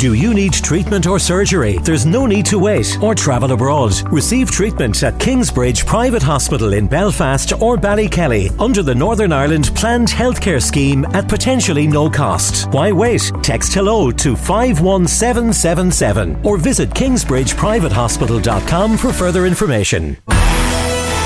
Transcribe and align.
Do 0.00 0.14
you 0.14 0.32
need 0.32 0.54
treatment 0.54 1.06
or 1.06 1.18
surgery? 1.18 1.76
There's 1.76 2.06
no 2.06 2.24
need 2.24 2.46
to 2.46 2.58
wait 2.58 2.96
or 3.02 3.14
travel 3.14 3.52
abroad. 3.52 3.92
Receive 4.10 4.50
treatment 4.50 5.02
at 5.02 5.20
Kingsbridge 5.20 5.84
Private 5.84 6.22
Hospital 6.22 6.72
in 6.72 6.86
Belfast 6.86 7.52
or 7.60 7.76
Ballykelly 7.76 8.50
under 8.58 8.82
the 8.82 8.94
Northern 8.94 9.30
Ireland 9.30 9.70
Planned 9.74 10.08
Healthcare 10.08 10.62
Scheme 10.62 11.04
at 11.12 11.28
potentially 11.28 11.86
no 11.86 12.08
cost. 12.08 12.70
Why 12.70 12.92
wait? 12.92 13.30
Text 13.42 13.74
hello 13.74 14.10
to 14.10 14.36
51777 14.36 16.46
or 16.46 16.56
visit 16.56 16.88
kingsbridgeprivatehospital.com 16.88 18.96
for 18.96 19.12
further 19.12 19.44
information. 19.44 20.16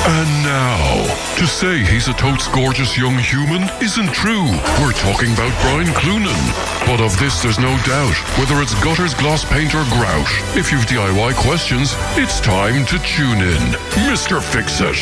And 0.06 0.42
now, 0.42 0.93
to 1.36 1.46
say 1.46 1.78
he's 1.84 2.06
a 2.08 2.12
totes 2.14 2.46
gorgeous 2.48 2.96
young 2.96 3.18
human 3.18 3.62
isn't 3.82 4.12
true. 4.12 4.46
We're 4.80 4.92
talking 4.92 5.32
about 5.34 5.50
Brian 5.62 5.88
Cloonan. 5.94 6.38
But 6.86 7.00
of 7.00 7.18
this, 7.18 7.42
there's 7.42 7.58
no 7.58 7.76
doubt, 7.84 8.14
whether 8.38 8.62
it's 8.62 8.74
gutters, 8.82 9.14
gloss 9.14 9.44
paint, 9.44 9.74
or 9.74 9.84
grout. 9.90 10.26
If 10.56 10.70
you've 10.70 10.86
DIY 10.86 11.34
questions, 11.36 11.94
it's 12.16 12.40
time 12.40 12.86
to 12.86 12.98
tune 13.00 13.40
in. 13.40 13.62
Mr. 14.08 14.40
Fix 14.40 14.80
It. 14.80 14.96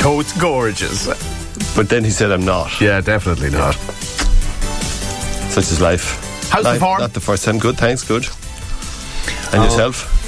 Totes 0.00 0.32
gorgeous. 0.40 1.06
But 1.76 1.88
then 1.88 2.04
he 2.04 2.10
said, 2.10 2.30
I'm 2.30 2.44
not. 2.44 2.80
Yeah, 2.80 3.00
definitely 3.00 3.50
not. 3.50 3.74
Such 5.50 5.64
is 5.70 5.80
life. 5.80 6.48
How's 6.50 6.64
the 6.64 6.70
Life- 6.70 6.80
form? 6.80 7.00
Not 7.00 7.12
the 7.12 7.20
first 7.20 7.44
time. 7.44 7.58
Good, 7.58 7.76
thanks, 7.76 8.02
good. 8.04 8.26
And 9.52 9.60
Oh. 9.62 9.64
yourself? 9.64 10.18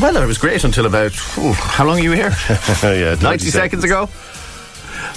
Well, 0.00 0.16
it 0.16 0.26
was 0.26 0.38
great 0.38 0.64
until 0.64 0.86
about, 0.86 1.12
how 1.12 1.84
long 1.84 1.98
are 1.98 2.02
you 2.02 2.12
here? 2.12 2.32
yeah, 2.82 3.14
90 3.20 3.50
seconds 3.50 3.84
ago? 3.84 4.08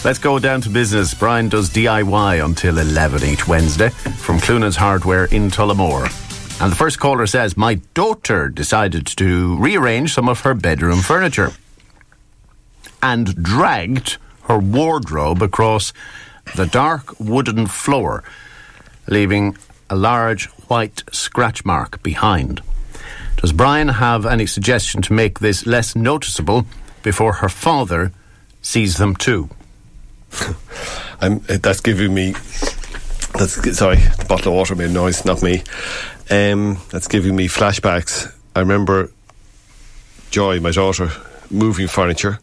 Let's 0.03 0.19
go 0.19 0.37
down 0.37 0.61
to 0.61 0.69
business. 0.69 1.13
Brian 1.13 1.49
does 1.49 1.69
DIY 1.69 2.43
until 2.43 2.77
11 2.77 3.23
each 3.23 3.47
Wednesday 3.47 3.89
from 3.89 4.39
Cloonan's 4.39 4.75
Hardware 4.75 5.25
in 5.25 5.49
Tullamore. 5.49 6.03
And 6.61 6.71
the 6.71 6.75
first 6.75 6.99
caller 6.99 7.25
says, 7.25 7.57
My 7.57 7.75
daughter 7.93 8.49
decided 8.49 9.07
to 9.07 9.57
rearrange 9.57 10.13
some 10.13 10.29
of 10.29 10.41
her 10.41 10.53
bedroom 10.53 10.99
furniture 10.99 11.53
and 13.01 13.41
dragged 13.41 14.17
her 14.43 14.59
wardrobe 14.59 15.41
across 15.41 15.93
the 16.55 16.65
dark 16.67 17.19
wooden 17.19 17.65
floor, 17.65 18.23
leaving 19.07 19.57
a 19.89 19.95
large 19.95 20.47
white 20.67 21.03
scratch 21.11 21.65
mark 21.65 22.03
behind. 22.03 22.61
Does 23.45 23.53
Brian 23.53 23.89
have 23.89 24.25
any 24.25 24.47
suggestion 24.47 25.03
to 25.03 25.13
make 25.13 25.37
this 25.37 25.67
less 25.67 25.95
noticeable 25.95 26.65
before 27.03 27.33
her 27.33 27.47
father 27.47 28.11
sees 28.63 28.97
them 28.97 29.15
too? 29.15 29.51
I'm, 31.21 31.43
uh, 31.47 31.59
that's 31.61 31.79
giving 31.79 32.11
me. 32.11 32.31
That's 33.37 33.77
sorry. 33.77 33.97
The 33.97 34.25
bottle 34.27 34.51
of 34.51 34.57
water 34.57 34.73
made 34.73 34.89
a 34.89 34.93
noise, 34.93 35.25
not 35.25 35.43
me. 35.43 35.61
Um, 36.31 36.79
that's 36.89 37.07
giving 37.07 37.35
me 37.35 37.47
flashbacks. 37.47 38.33
I 38.55 38.61
remember 38.61 39.11
Joy, 40.31 40.59
my 40.59 40.71
daughter, 40.71 41.11
moving 41.51 41.87
furniture. 41.87 42.39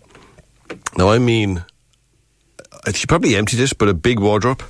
Now 0.96 1.08
I 1.08 1.18
mean, 1.18 1.64
uh, 2.86 2.92
she 2.92 3.08
probably 3.08 3.34
emptied 3.34 3.58
it, 3.58 3.76
but 3.76 3.88
a 3.88 3.94
big 3.94 4.20
wardrobe, 4.20 4.62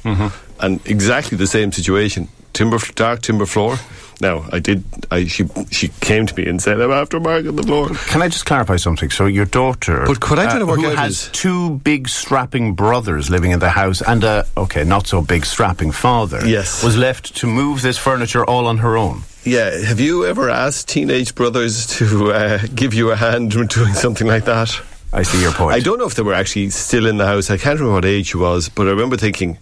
and 0.60 0.80
exactly 0.86 1.36
the 1.36 1.46
same 1.46 1.72
situation. 1.72 2.28
Timber, 2.52 2.78
dark 2.94 3.22
timber 3.22 3.46
floor. 3.46 3.78
Now 4.20 4.44
I 4.52 4.60
did. 4.60 4.84
I 5.10 5.24
she 5.26 5.46
she 5.70 5.88
came 6.00 6.26
to 6.26 6.34
me 6.36 6.46
and 6.48 6.62
said, 6.62 6.80
"I'm 6.80 6.92
after 6.92 7.18
marking 7.18 7.56
the 7.56 7.62
floor." 7.64 7.88
Can 8.08 8.22
I 8.22 8.28
just 8.28 8.44
clarify 8.46 8.76
something? 8.76 9.10
So 9.10 9.26
your 9.26 9.46
daughter, 9.46 10.02
uh, 10.02 10.06
But 10.06 10.20
could 10.20 10.38
I 10.38 10.44
try 10.44 10.58
to 10.60 10.66
work 10.66 10.78
who 10.80 10.86
out 10.90 10.96
has 10.98 11.28
two 11.32 11.80
big 11.82 12.08
strapping 12.08 12.74
brothers 12.74 13.30
living 13.30 13.50
in 13.50 13.58
the 13.58 13.70
house 13.70 14.00
and 14.00 14.22
a 14.22 14.44
okay, 14.56 14.84
not 14.84 15.06
so 15.08 15.22
big 15.22 15.44
strapping 15.44 15.90
father, 15.92 16.46
Yes. 16.46 16.84
was 16.84 16.96
left 16.96 17.34
to 17.38 17.46
move 17.48 17.82
this 17.82 17.98
furniture 17.98 18.44
all 18.44 18.66
on 18.66 18.78
her 18.78 18.96
own. 18.96 19.22
Yeah, 19.44 19.70
have 19.86 19.98
you 19.98 20.24
ever 20.24 20.48
asked 20.48 20.88
teenage 20.88 21.34
brothers 21.34 21.86
to 21.98 22.32
uh, 22.32 22.58
give 22.76 22.94
you 22.94 23.10
a 23.10 23.16
hand 23.16 23.54
when 23.54 23.66
doing 23.66 23.92
something 23.94 24.28
like 24.28 24.44
that? 24.44 24.70
I 25.12 25.24
see 25.24 25.42
your 25.42 25.52
point. 25.52 25.74
I 25.74 25.80
don't 25.80 25.98
know 25.98 26.06
if 26.06 26.14
they 26.14 26.22
were 26.22 26.32
actually 26.32 26.70
still 26.70 27.06
in 27.06 27.16
the 27.18 27.26
house. 27.26 27.50
I 27.50 27.56
can't 27.58 27.78
remember 27.80 27.94
what 27.94 28.04
age 28.04 28.28
she 28.28 28.36
was, 28.36 28.68
but 28.68 28.86
I 28.86 28.90
remember 28.90 29.16
thinking, 29.16 29.58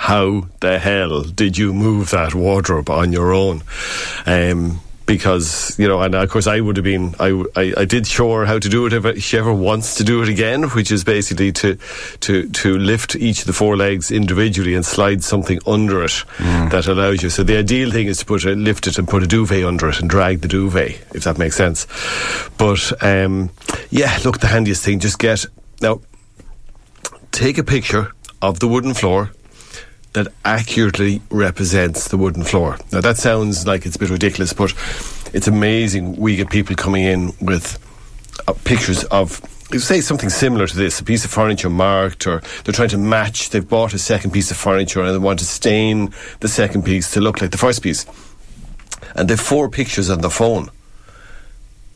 how 0.00 0.46
the 0.60 0.78
hell 0.78 1.22
did 1.22 1.58
you 1.58 1.74
move 1.74 2.10
that 2.10 2.34
wardrobe 2.34 2.88
on 2.88 3.12
your 3.12 3.34
own? 3.34 3.62
Um, 4.24 4.80
because 5.04 5.78
you 5.78 5.86
know, 5.86 6.00
and 6.00 6.14
of 6.14 6.30
course, 6.30 6.46
I 6.46 6.60
would 6.60 6.78
have 6.78 6.84
been. 6.84 7.14
I 7.20 7.44
I 7.54 7.84
did 7.84 8.06
show 8.06 8.32
her 8.32 8.46
how 8.46 8.58
to 8.58 8.68
do 8.70 8.86
it 8.86 8.94
if 8.94 9.22
she 9.22 9.36
ever 9.36 9.52
wants 9.52 9.96
to 9.96 10.04
do 10.04 10.22
it 10.22 10.30
again, 10.30 10.62
which 10.70 10.90
is 10.90 11.04
basically 11.04 11.52
to 11.52 11.76
to 12.20 12.48
to 12.48 12.78
lift 12.78 13.14
each 13.14 13.40
of 13.40 13.46
the 13.46 13.52
four 13.52 13.76
legs 13.76 14.10
individually 14.10 14.74
and 14.74 14.86
slide 14.86 15.22
something 15.22 15.58
under 15.66 16.02
it 16.02 16.24
that 16.38 16.86
allows 16.86 17.22
you. 17.22 17.28
So 17.28 17.42
the 17.42 17.58
ideal 17.58 17.90
thing 17.90 18.06
is 18.06 18.20
to 18.20 18.24
put 18.24 18.44
a, 18.46 18.52
lift 18.52 18.86
it 18.86 18.96
and 18.96 19.06
put 19.06 19.22
a 19.22 19.26
duvet 19.26 19.64
under 19.64 19.90
it 19.90 20.00
and 20.00 20.08
drag 20.08 20.40
the 20.40 20.48
duvet, 20.48 20.92
if 21.14 21.24
that 21.24 21.36
makes 21.36 21.56
sense. 21.56 21.86
But 22.56 22.90
um, 23.02 23.50
yeah, 23.90 24.18
look, 24.24 24.38
the 24.40 24.46
handiest 24.46 24.82
thing, 24.82 24.98
just 24.98 25.18
get 25.18 25.44
now. 25.82 26.00
Take 27.32 27.58
a 27.58 27.64
picture 27.64 28.12
of 28.40 28.60
the 28.60 28.66
wooden 28.66 28.94
floor 28.94 29.30
that 30.12 30.28
accurately 30.44 31.20
represents 31.30 32.08
the 32.08 32.16
wooden 32.16 32.42
floor. 32.42 32.76
Now 32.92 33.00
that 33.00 33.16
sounds 33.16 33.66
like 33.66 33.86
it's 33.86 33.96
a 33.96 33.98
bit 33.98 34.10
ridiculous, 34.10 34.52
but 34.52 34.74
it's 35.32 35.46
amazing. 35.46 36.16
We 36.16 36.36
get 36.36 36.50
people 36.50 36.74
coming 36.76 37.04
in 37.04 37.32
with 37.40 37.78
uh, 38.48 38.54
pictures 38.64 39.04
of. 39.04 39.40
Say 39.78 40.00
something 40.00 40.30
similar 40.30 40.66
to 40.66 40.76
this, 40.76 40.98
a 40.98 41.04
piece 41.04 41.24
of 41.24 41.30
furniture 41.30 41.70
marked, 41.70 42.26
or 42.26 42.42
they're 42.64 42.74
trying 42.74 42.88
to 42.88 42.98
match, 42.98 43.50
they've 43.50 43.68
bought 43.68 43.94
a 43.94 44.00
second 44.00 44.32
piece 44.32 44.50
of 44.50 44.56
furniture 44.56 45.00
and 45.00 45.14
they 45.14 45.18
want 45.18 45.38
to 45.38 45.44
stain 45.44 46.12
the 46.40 46.48
second 46.48 46.84
piece 46.84 47.12
to 47.12 47.20
look 47.20 47.40
like 47.40 47.52
the 47.52 47.56
first 47.56 47.80
piece. 47.80 48.04
And 49.14 49.28
they've 49.28 49.38
four 49.40 49.68
pictures 49.68 50.10
on 50.10 50.22
the 50.22 50.30
phone. 50.30 50.70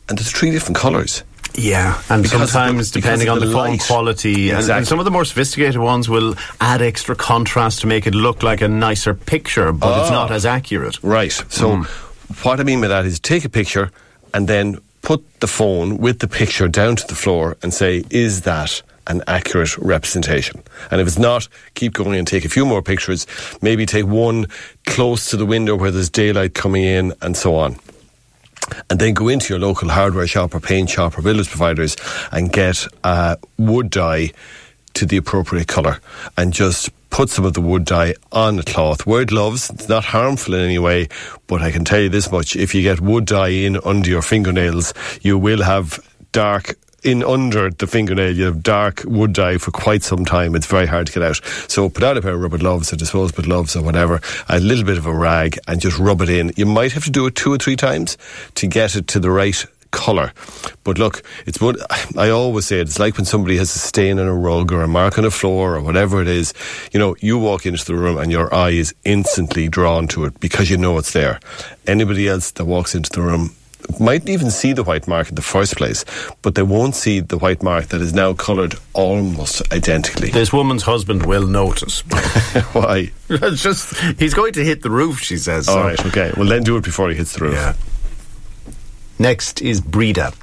And 0.07 0.17
there's 0.17 0.31
three 0.31 0.51
different 0.51 0.77
colours. 0.77 1.23
Yeah, 1.57 2.01
and 2.09 2.21
Because 2.23 2.33
of 2.33 2.39
the- 2.41 2.47
sometimes 2.47 2.91
depending 2.91 3.29
on 3.29 3.39
the, 3.39 3.45
the 3.45 3.53
phone 3.53 3.77
quality, 3.77 4.49
and, 4.49 4.59
Exactly. 4.59 4.77
and 4.79 4.87
some 4.87 4.99
of 4.99 5.05
the 5.05 5.11
more 5.11 5.25
sophisticated 5.25 5.77
ones 5.77 6.09
will 6.09 6.35
add 6.59 6.81
extra 6.81 7.15
contrast 7.15 7.81
to 7.81 7.87
make 7.87 8.05
it 8.07 8.13
look 8.13 8.43
like 8.43 8.61
a 8.61 8.67
nicer 8.67 9.13
picture, 9.13 9.71
but 9.71 10.01
it's 10.01 10.09
Oh. 10.09 10.13
not 10.13 10.31
ah. 10.31 10.35
as 10.35 10.45
accurate. 10.45 11.01
Right. 11.01 11.31
So, 11.49 11.77
mm. 11.77 11.85
what 12.43 12.59
I 12.59 12.63
mean 12.63 12.81
by 12.81 12.87
that 12.89 13.05
is 13.05 13.19
take 13.19 13.45
a 13.45 13.49
picture 13.49 13.91
and 14.33 14.47
then 14.47 14.79
put 15.01 15.23
the 15.39 15.47
phone 15.47 15.97
with 15.97 16.19
the 16.19 16.27
picture 16.27 16.67
down 16.67 16.95
to 16.97 17.07
the 17.07 17.15
floor 17.15 17.55
and 17.61 17.73
say, 17.73 18.03
is 18.09 18.41
that 18.41 18.81
an 19.07 19.21
accurate 19.27 19.77
representation? 19.77 20.63
And 20.89 20.99
if 20.99 21.05
it's 21.07 21.19
not, 21.19 21.47
keep 21.75 21.93
going 21.93 22.17
and 22.17 22.27
take 22.27 22.43
a 22.43 22.49
few 22.49 22.65
more 22.65 22.81
pictures. 22.81 23.27
Maybe 23.61 23.85
take 23.85 24.07
one 24.07 24.47
close 24.87 25.29
to 25.29 25.37
the 25.37 25.45
window 25.45 25.75
where 25.75 25.91
there's 25.91 26.09
daylight 26.09 26.55
coming 26.55 26.83
in 26.83 27.13
and 27.21 27.37
so 27.37 27.55
on. 27.55 27.75
And 28.89 28.99
then 28.99 29.13
go 29.13 29.27
into 29.27 29.53
your 29.53 29.59
local 29.59 29.89
hardware 29.89 30.27
shop 30.27 30.55
or 30.55 30.59
paint 30.59 30.89
shop 30.89 31.17
or 31.17 31.21
builders 31.21 31.47
providers 31.47 31.95
and 32.31 32.51
get 32.51 32.87
a 33.03 33.37
wood 33.57 33.89
dye 33.89 34.31
to 34.95 35.05
the 35.05 35.17
appropriate 35.17 35.67
colour 35.67 35.99
and 36.37 36.53
just 36.53 36.89
put 37.09 37.29
some 37.29 37.45
of 37.45 37.53
the 37.53 37.61
wood 37.61 37.85
dye 37.85 38.13
on 38.31 38.57
the 38.57 38.63
cloth. 38.63 39.05
Wear 39.05 39.25
gloves, 39.25 39.69
it's 39.69 39.87
not 39.87 40.03
harmful 40.03 40.53
in 40.53 40.61
any 40.61 40.79
way, 40.79 41.07
but 41.47 41.61
I 41.61 41.71
can 41.71 41.85
tell 41.85 41.99
you 42.01 42.09
this 42.09 42.31
much 42.31 42.55
if 42.55 42.75
you 42.75 42.81
get 42.81 42.99
wood 42.99 43.25
dye 43.25 43.49
in 43.49 43.77
under 43.85 44.09
your 44.09 44.21
fingernails, 44.21 44.93
you 45.21 45.37
will 45.37 45.63
have 45.63 45.99
dark. 46.31 46.75
In 47.05 47.23
under 47.23 47.69
the 47.69 47.85
fingernail, 47.85 48.35
you 48.35 48.45
have 48.45 48.63
dark 48.63 49.03
wood 49.05 49.31
dye 49.31 49.59
for 49.59 49.69
quite 49.69 50.01
some 50.01 50.25
time. 50.25 50.55
It's 50.55 50.65
very 50.65 50.87
hard 50.87 51.05
to 51.05 51.13
get 51.13 51.21
out. 51.21 51.39
So 51.69 51.87
put 51.87 52.03
out 52.03 52.17
a 52.17 52.21
pair 52.23 52.33
of 52.33 52.41
rubber 52.41 52.57
gloves 52.57 52.91
or 52.91 52.95
disposable 52.95 53.43
gloves 53.43 53.75
or 53.75 53.83
whatever, 53.83 54.21
a 54.49 54.59
little 54.59 54.83
bit 54.83 54.97
of 54.97 55.05
a 55.05 55.13
rag, 55.13 55.59
and 55.67 55.79
just 55.79 55.99
rub 55.99 56.21
it 56.21 56.29
in. 56.29 56.51
You 56.57 56.65
might 56.65 56.93
have 56.93 57.03
to 57.03 57.11
do 57.11 57.27
it 57.27 57.35
two 57.35 57.53
or 57.53 57.59
three 57.59 57.75
times 57.75 58.17
to 58.55 58.65
get 58.65 58.95
it 58.95 59.05
to 59.09 59.19
the 59.19 59.29
right 59.29 59.63
colour. 59.91 60.33
But 60.83 60.97
look, 60.97 61.21
it's 61.45 61.61
what 61.61 61.77
I 62.17 62.31
always 62.31 62.65
say. 62.65 62.79
It's 62.79 62.97
like 62.97 63.17
when 63.17 63.25
somebody 63.25 63.57
has 63.57 63.75
a 63.75 63.79
stain 63.79 64.17
on 64.17 64.25
a 64.25 64.33
rug 64.33 64.71
or 64.71 64.81
a 64.81 64.87
mark 64.87 65.19
on 65.19 65.25
a 65.25 65.31
floor 65.31 65.75
or 65.75 65.81
whatever 65.81 66.23
it 66.23 66.27
is. 66.27 66.55
You 66.91 66.99
know, 66.99 67.15
you 67.19 67.37
walk 67.37 67.67
into 67.67 67.85
the 67.85 67.93
room 67.93 68.17
and 68.17 68.31
your 68.31 68.51
eye 68.51 68.71
is 68.71 68.95
instantly 69.03 69.67
drawn 69.67 70.07
to 70.07 70.25
it 70.25 70.39
because 70.39 70.71
you 70.71 70.77
know 70.77 70.97
it's 70.97 71.13
there. 71.13 71.39
Anybody 71.85 72.27
else 72.27 72.49
that 72.49 72.65
walks 72.65 72.95
into 72.95 73.11
the 73.11 73.21
room 73.21 73.55
mightn't 73.99 74.29
even 74.29 74.51
see 74.51 74.73
the 74.73 74.83
white 74.83 75.07
mark 75.07 75.29
in 75.29 75.35
the 75.35 75.41
first 75.41 75.75
place, 75.77 76.05
but 76.41 76.55
they 76.55 76.63
won't 76.63 76.95
see 76.95 77.19
the 77.19 77.37
white 77.37 77.63
mark 77.63 77.87
that 77.87 78.01
is 78.01 78.13
now 78.13 78.33
coloured 78.33 78.75
almost 78.93 79.61
identically. 79.73 80.29
This 80.29 80.51
woman's 80.53 80.83
husband 80.83 81.25
will 81.25 81.47
notice. 81.47 82.01
Why? 82.73 83.11
it's 83.29 83.63
just 83.63 83.95
he's 84.19 84.33
going 84.33 84.53
to 84.53 84.63
hit 84.63 84.81
the 84.81 84.89
roof. 84.89 85.19
She 85.19 85.37
says. 85.37 85.67
All 85.67 85.75
so- 85.75 85.83
right, 85.83 86.05
okay. 86.07 86.31
Well, 86.35 86.47
then 86.47 86.63
do 86.63 86.77
it 86.77 86.83
before 86.83 87.09
he 87.09 87.15
hits 87.15 87.33
the 87.33 87.45
roof. 87.45 87.53
Yeah. 87.55 87.73
Next 89.19 89.61
is 89.61 89.81
Breda. 89.81 90.33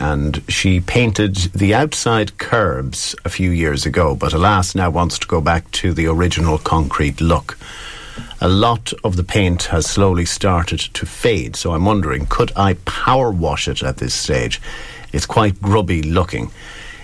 And 0.00 0.44
she 0.48 0.78
painted 0.80 1.34
the 1.54 1.74
outside 1.74 2.38
curbs 2.38 3.16
a 3.24 3.28
few 3.28 3.50
years 3.50 3.84
ago, 3.84 4.14
but 4.14 4.32
alas, 4.32 4.76
now 4.76 4.90
wants 4.90 5.18
to 5.18 5.26
go 5.26 5.40
back 5.40 5.68
to 5.72 5.92
the 5.92 6.06
original 6.06 6.56
concrete 6.58 7.20
look. 7.20 7.58
A 8.40 8.48
lot 8.48 8.92
of 9.04 9.16
the 9.16 9.24
paint 9.24 9.64
has 9.64 9.86
slowly 9.86 10.24
started 10.24 10.80
to 10.80 11.06
fade, 11.06 11.56
so 11.56 11.72
I'm 11.72 11.84
wondering 11.84 12.26
could 12.26 12.52
I 12.56 12.74
power 12.84 13.30
wash 13.30 13.68
it 13.68 13.82
at 13.82 13.96
this 13.96 14.14
stage? 14.14 14.60
It's 15.12 15.26
quite 15.26 15.60
grubby 15.60 16.02
looking. 16.02 16.50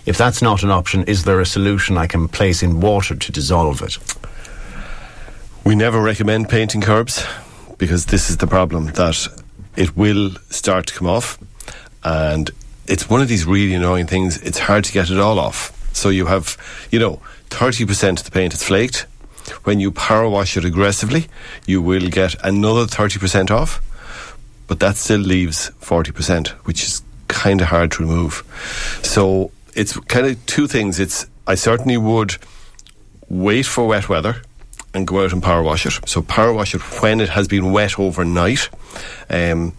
If 0.07 0.19
that's 0.19 0.43
not 0.43 0.63
an 0.63 0.71
option, 0.71 1.05
is 1.05 1.25
there 1.25 1.41
a 1.41 1.47
solution 1.47 1.97
I 1.97 2.07
can 2.07 2.29
place 2.29 2.63
in 2.63 2.81
water 2.81 3.15
to 3.15 3.33
dissolve 3.33 3.81
it? 3.83 3.99
We 5.65 5.75
never 5.75 6.01
recommend 6.01 6.49
painting 6.49 6.83
curbs 6.83 7.25
because 7.79 8.07
this 8.07 8.29
is 8.29 8.37
the 8.37 8.47
problem 8.47 8.87
that 8.93 9.27
it 9.77 9.97
will 9.97 10.31
start 10.51 10.87
to 10.89 10.95
come 10.95 11.09
off 11.09 11.39
and 12.05 12.51
it's 12.87 13.09
one 13.09 13.23
of 13.23 13.29
these 13.29 13.47
really 13.47 13.75
annoying 13.75 14.07
things. 14.07 14.37
It's 14.43 14.59
hard 14.59 14.85
to 14.85 14.93
get 14.93 15.11
it 15.11 15.19
all 15.19 15.39
off. 15.39 15.73
So 15.95 16.11
you 16.11 16.27
have, 16.27 16.59
you 16.91 16.99
know, 16.99 17.21
30% 17.51 18.19
of 18.19 18.25
the 18.25 18.31
paint 18.31 18.53
is 18.53 18.63
flaked. 18.63 19.07
When 19.65 19.81
you 19.81 19.91
power 19.91 20.29
wash 20.29 20.57
it 20.57 20.65
aggressively, 20.65 21.27
you 21.67 21.83
will 21.83 22.09
get 22.09 22.35
another 22.45 22.87
30% 22.87 23.51
off, 23.51 23.81
but 24.67 24.81
that 24.81 24.97
still 24.97 25.21
leaves 25.21 25.71
40%, 25.81 26.49
which 26.67 26.83
is 26.83 27.03
kind 27.29 27.61
of 27.61 27.69
hard 27.69 27.93
to 27.93 28.03
remove. 28.03 28.43
So 29.03 29.51
it's 29.75 29.99
kind 30.01 30.27
of 30.27 30.45
two 30.47 30.67
things. 30.67 30.99
It's, 30.99 31.27
I 31.47 31.55
certainly 31.55 31.97
would 31.97 32.37
wait 33.29 33.67
for 33.67 33.87
wet 33.87 34.09
weather 34.09 34.43
and 34.95 35.07
go 35.07 35.25
out 35.25 35.33
and 35.33 35.43
power 35.43 35.63
wash 35.63 35.87
it. 35.87 36.09
So 36.09 36.23
power 36.23 36.53
wash 36.53 36.75
it 36.75 36.81
when 37.03 37.21
it 37.21 37.31
has 37.31 37.49
been 37.49 37.73
wet 37.73 37.99
overnight, 37.99 38.69
um, 39.29 39.73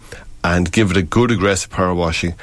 and 0.44 0.70
give 0.70 0.90
it 0.90 0.96
a 0.96 1.02
good 1.02 1.30
aggressive 1.30 1.70
power 1.70 1.94
washing, 1.94 2.34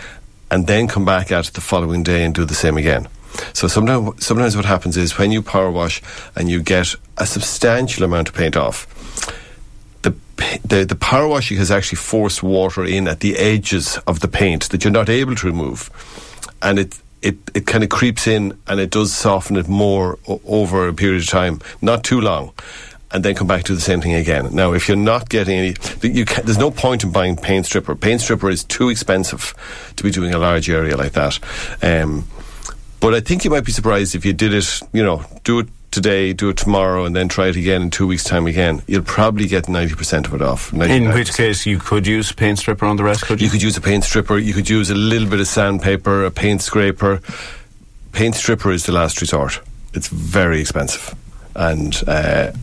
and 0.51 0.67
then 0.67 0.87
come 0.87 1.05
back 1.05 1.31
at 1.31 1.47
it 1.47 1.53
the 1.53 1.61
following 1.61 2.03
day 2.03 2.23
and 2.25 2.35
do 2.35 2.43
the 2.43 2.55
same 2.55 2.77
again. 2.77 3.07
So 3.53 3.67
sometimes, 3.67 4.25
sometimes 4.25 4.55
what 4.55 4.65
happens 4.65 4.97
is 4.97 5.17
when 5.17 5.31
you 5.31 5.41
power 5.41 5.71
wash 5.71 6.01
and 6.35 6.49
you 6.49 6.61
get 6.61 6.95
a 7.17 7.25
substantial 7.25 8.03
amount 8.03 8.29
of 8.29 8.35
paint 8.35 8.55
off, 8.55 8.87
the, 10.01 10.13
the, 10.65 10.85
the 10.85 10.95
power 10.95 11.27
washing 11.27 11.57
has 11.57 11.71
actually 11.71 11.97
forced 11.97 12.43
water 12.43 12.83
in 12.83 13.07
at 13.07 13.19
the 13.21 13.37
edges 13.37 13.97
of 14.07 14.19
the 14.19 14.27
paint 14.27 14.69
that 14.69 14.83
you're 14.83 14.91
not 14.91 15.09
able 15.09 15.35
to 15.35 15.47
remove. 15.47 15.89
And 16.61 16.79
it, 16.79 16.99
it, 17.21 17.37
it 17.53 17.65
kind 17.65 17.83
of 17.83 17.89
creeps 17.89 18.27
in 18.27 18.57
and 18.67 18.79
it 18.79 18.89
does 18.89 19.13
soften 19.13 19.55
it 19.55 19.67
more 19.67 20.19
o- 20.27 20.41
over 20.45 20.87
a 20.87 20.93
period 20.93 21.21
of 21.23 21.29
time, 21.29 21.59
not 21.81 22.03
too 22.03 22.21
long. 22.21 22.53
And 23.11 23.23
then 23.23 23.35
come 23.35 23.45
back 23.45 23.63
to 23.65 23.75
the 23.75 23.81
same 23.81 24.01
thing 24.01 24.15
again. 24.15 24.55
Now, 24.55 24.73
if 24.73 24.87
you're 24.87 24.97
not 24.97 25.29
getting 25.29 25.59
any, 25.59 25.73
can, 25.73 26.45
there's 26.45 26.57
no 26.57 26.71
point 26.71 27.03
in 27.03 27.11
buying 27.11 27.35
paint 27.35 27.67
stripper. 27.67 27.95
Paint 27.95 28.21
stripper 28.21 28.49
is 28.49 28.63
too 28.63 28.89
expensive 28.89 29.53
to 29.95 30.03
be 30.03 30.09
doing 30.09 30.33
a 30.33 30.39
large 30.39 30.67
area 30.67 30.97
like 30.97 31.11
that. 31.11 31.37
Um, 31.83 32.27
but 33.03 33.13
I 33.13 33.19
think 33.19 33.43
you 33.43 33.51
might 33.51 33.65
be 33.65 33.73
surprised 33.73 34.15
if 34.15 34.23
you 34.23 34.31
did 34.31 34.53
it, 34.53 34.79
you 34.93 35.03
know, 35.03 35.25
do 35.43 35.59
it 35.59 35.67
today, 35.91 36.31
do 36.31 36.47
it 36.47 36.55
tomorrow, 36.55 37.03
and 37.03 37.13
then 37.13 37.27
try 37.27 37.47
it 37.47 37.57
again 37.57 37.81
in 37.81 37.89
two 37.89 38.07
weeks' 38.07 38.23
time 38.23 38.47
again. 38.47 38.81
You'll 38.87 39.03
probably 39.03 39.45
get 39.45 39.65
90% 39.65 40.25
of 40.25 40.33
it 40.33 40.41
off. 40.41 40.71
In 40.71 40.79
99%. 40.79 41.13
which 41.13 41.33
case, 41.33 41.65
you 41.65 41.79
could 41.79 42.07
use 42.07 42.31
a 42.31 42.33
paint 42.33 42.59
stripper 42.59 42.85
on 42.85 42.95
the 42.95 43.03
rest, 43.03 43.25
could 43.25 43.41
you? 43.41 43.45
You 43.45 43.51
could 43.51 43.61
use 43.61 43.75
a 43.75 43.81
paint 43.81 44.05
stripper. 44.05 44.37
You 44.37 44.53
could 44.53 44.69
use 44.69 44.89
a 44.89 44.95
little 44.95 45.29
bit 45.29 45.41
of 45.41 45.47
sandpaper, 45.47 46.23
a 46.23 46.31
paint 46.31 46.61
scraper. 46.61 47.19
Paint 48.13 48.35
stripper 48.35 48.71
is 48.71 48.85
the 48.85 48.93
last 48.93 49.19
resort. 49.19 49.59
It's 49.93 50.07
very 50.07 50.61
expensive, 50.61 51.13
and 51.55 52.01
uh, 52.07 52.53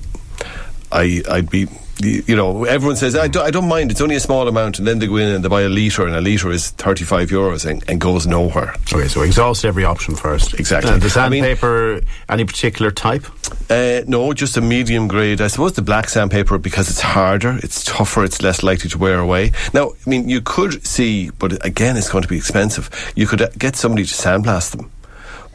I 0.90 1.22
I'd 1.30 1.50
be 1.50 1.68
you 2.02 2.36
know 2.36 2.64
everyone 2.64 2.96
says 2.96 3.14
I 3.16 3.28
don't, 3.28 3.44
I 3.46 3.50
don't 3.50 3.68
mind. 3.68 3.90
It's 3.90 4.00
only 4.00 4.16
a 4.16 4.20
small 4.20 4.48
amount, 4.48 4.78
and 4.78 4.86
then 4.88 4.98
they 4.98 5.06
go 5.06 5.16
in 5.16 5.28
and 5.28 5.44
they 5.44 5.48
buy 5.48 5.62
a 5.62 5.68
liter, 5.68 6.06
and 6.06 6.14
a 6.14 6.20
liter 6.20 6.50
is 6.50 6.70
thirty 6.70 7.04
five 7.04 7.28
euros 7.30 7.68
and, 7.68 7.82
and 7.88 8.00
goes 8.00 8.26
nowhere. 8.26 8.74
Okay, 8.92 9.08
so 9.08 9.22
exhaust 9.22 9.64
every 9.64 9.84
option 9.84 10.14
first. 10.16 10.54
Exactly. 10.54 10.90
Uh, 10.90 10.98
the 10.98 11.20
I 11.20 11.28
mean- 11.28 11.42
sandpaper, 11.42 12.00
any 12.28 12.44
particular 12.44 12.90
type? 12.90 13.24
Uh, 13.68 14.02
no, 14.06 14.32
just 14.32 14.56
a 14.56 14.60
medium 14.60 15.08
grade. 15.08 15.40
I 15.40 15.46
suppose 15.48 15.74
the 15.74 15.82
black 15.82 16.08
sandpaper 16.08 16.58
because 16.58 16.88
it's 16.90 17.00
harder, 17.00 17.58
it's 17.62 17.84
tougher, 17.84 18.24
it's 18.24 18.42
less 18.42 18.62
likely 18.62 18.90
to 18.90 18.98
wear 18.98 19.18
away. 19.18 19.52
Now, 19.72 19.90
I 20.04 20.10
mean, 20.10 20.28
you 20.28 20.40
could 20.40 20.84
see, 20.86 21.30
but 21.30 21.64
again, 21.64 21.96
it's 21.96 22.10
going 22.10 22.22
to 22.22 22.28
be 22.28 22.36
expensive. 22.36 22.90
You 23.14 23.26
could 23.26 23.42
uh, 23.42 23.48
get 23.58 23.76
somebody 23.76 24.04
to 24.04 24.14
sandblast 24.14 24.76
them, 24.76 24.90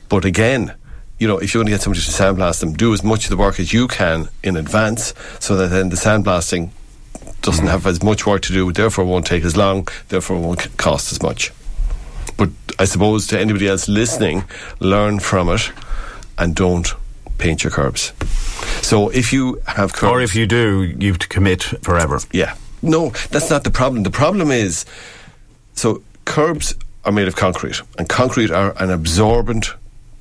but 0.09 0.23
again, 0.25 0.73
you 1.19 1.27
know, 1.27 1.37
if 1.37 1.53
you're 1.53 1.59
going 1.63 1.67
to 1.67 1.71
get 1.71 1.81
somebody 1.81 2.01
to 2.03 2.11
sandblast 2.11 2.59
them, 2.59 2.73
do 2.73 2.93
as 2.93 3.03
much 3.03 3.25
of 3.25 3.29
the 3.29 3.37
work 3.37 3.59
as 3.59 3.71
you 3.71 3.87
can 3.87 4.27
in 4.43 4.57
advance, 4.57 5.13
so 5.39 5.55
that 5.55 5.67
then 5.67 5.89
the 5.89 5.95
sandblasting 5.95 6.71
doesn't 7.41 7.65
mm. 7.65 7.69
have 7.69 7.85
as 7.87 8.03
much 8.03 8.25
work 8.25 8.41
to 8.43 8.53
do. 8.53 8.71
Therefore, 8.71 9.05
won't 9.05 9.25
take 9.25 9.43
as 9.43 9.55
long. 9.55 9.87
Therefore, 10.09 10.37
won't 10.39 10.75
cost 10.77 11.11
as 11.11 11.21
much. 11.21 11.51
But 12.37 12.49
I 12.79 12.85
suppose 12.85 13.27
to 13.27 13.39
anybody 13.39 13.67
else 13.67 13.87
listening, 13.87 14.43
learn 14.79 15.19
from 15.19 15.49
it 15.49 15.71
and 16.37 16.53
don't 16.55 16.93
paint 17.37 17.63
your 17.63 17.71
curbs. 17.71 18.11
So 18.81 19.09
if 19.09 19.31
you 19.31 19.61
have 19.67 19.93
curbs, 19.93 20.11
Or 20.11 20.21
if 20.21 20.35
you 20.35 20.45
do, 20.45 20.83
you 20.83 21.09
have 21.09 21.19
to 21.19 21.27
commit 21.27 21.63
forever. 21.63 22.19
yeah, 22.31 22.55
no, 22.81 23.09
that's 23.31 23.49
not 23.49 23.63
the 23.63 23.71
problem. 23.71 24.03
The 24.03 24.11
problem 24.11 24.51
is, 24.51 24.85
so 25.73 26.03
curbs 26.25 26.75
are 27.05 27.11
made 27.11 27.27
of 27.27 27.35
concrete, 27.35 27.81
and 27.97 28.09
concrete 28.09 28.51
are 28.51 28.73
an 28.81 28.89
absorbent 28.89 29.73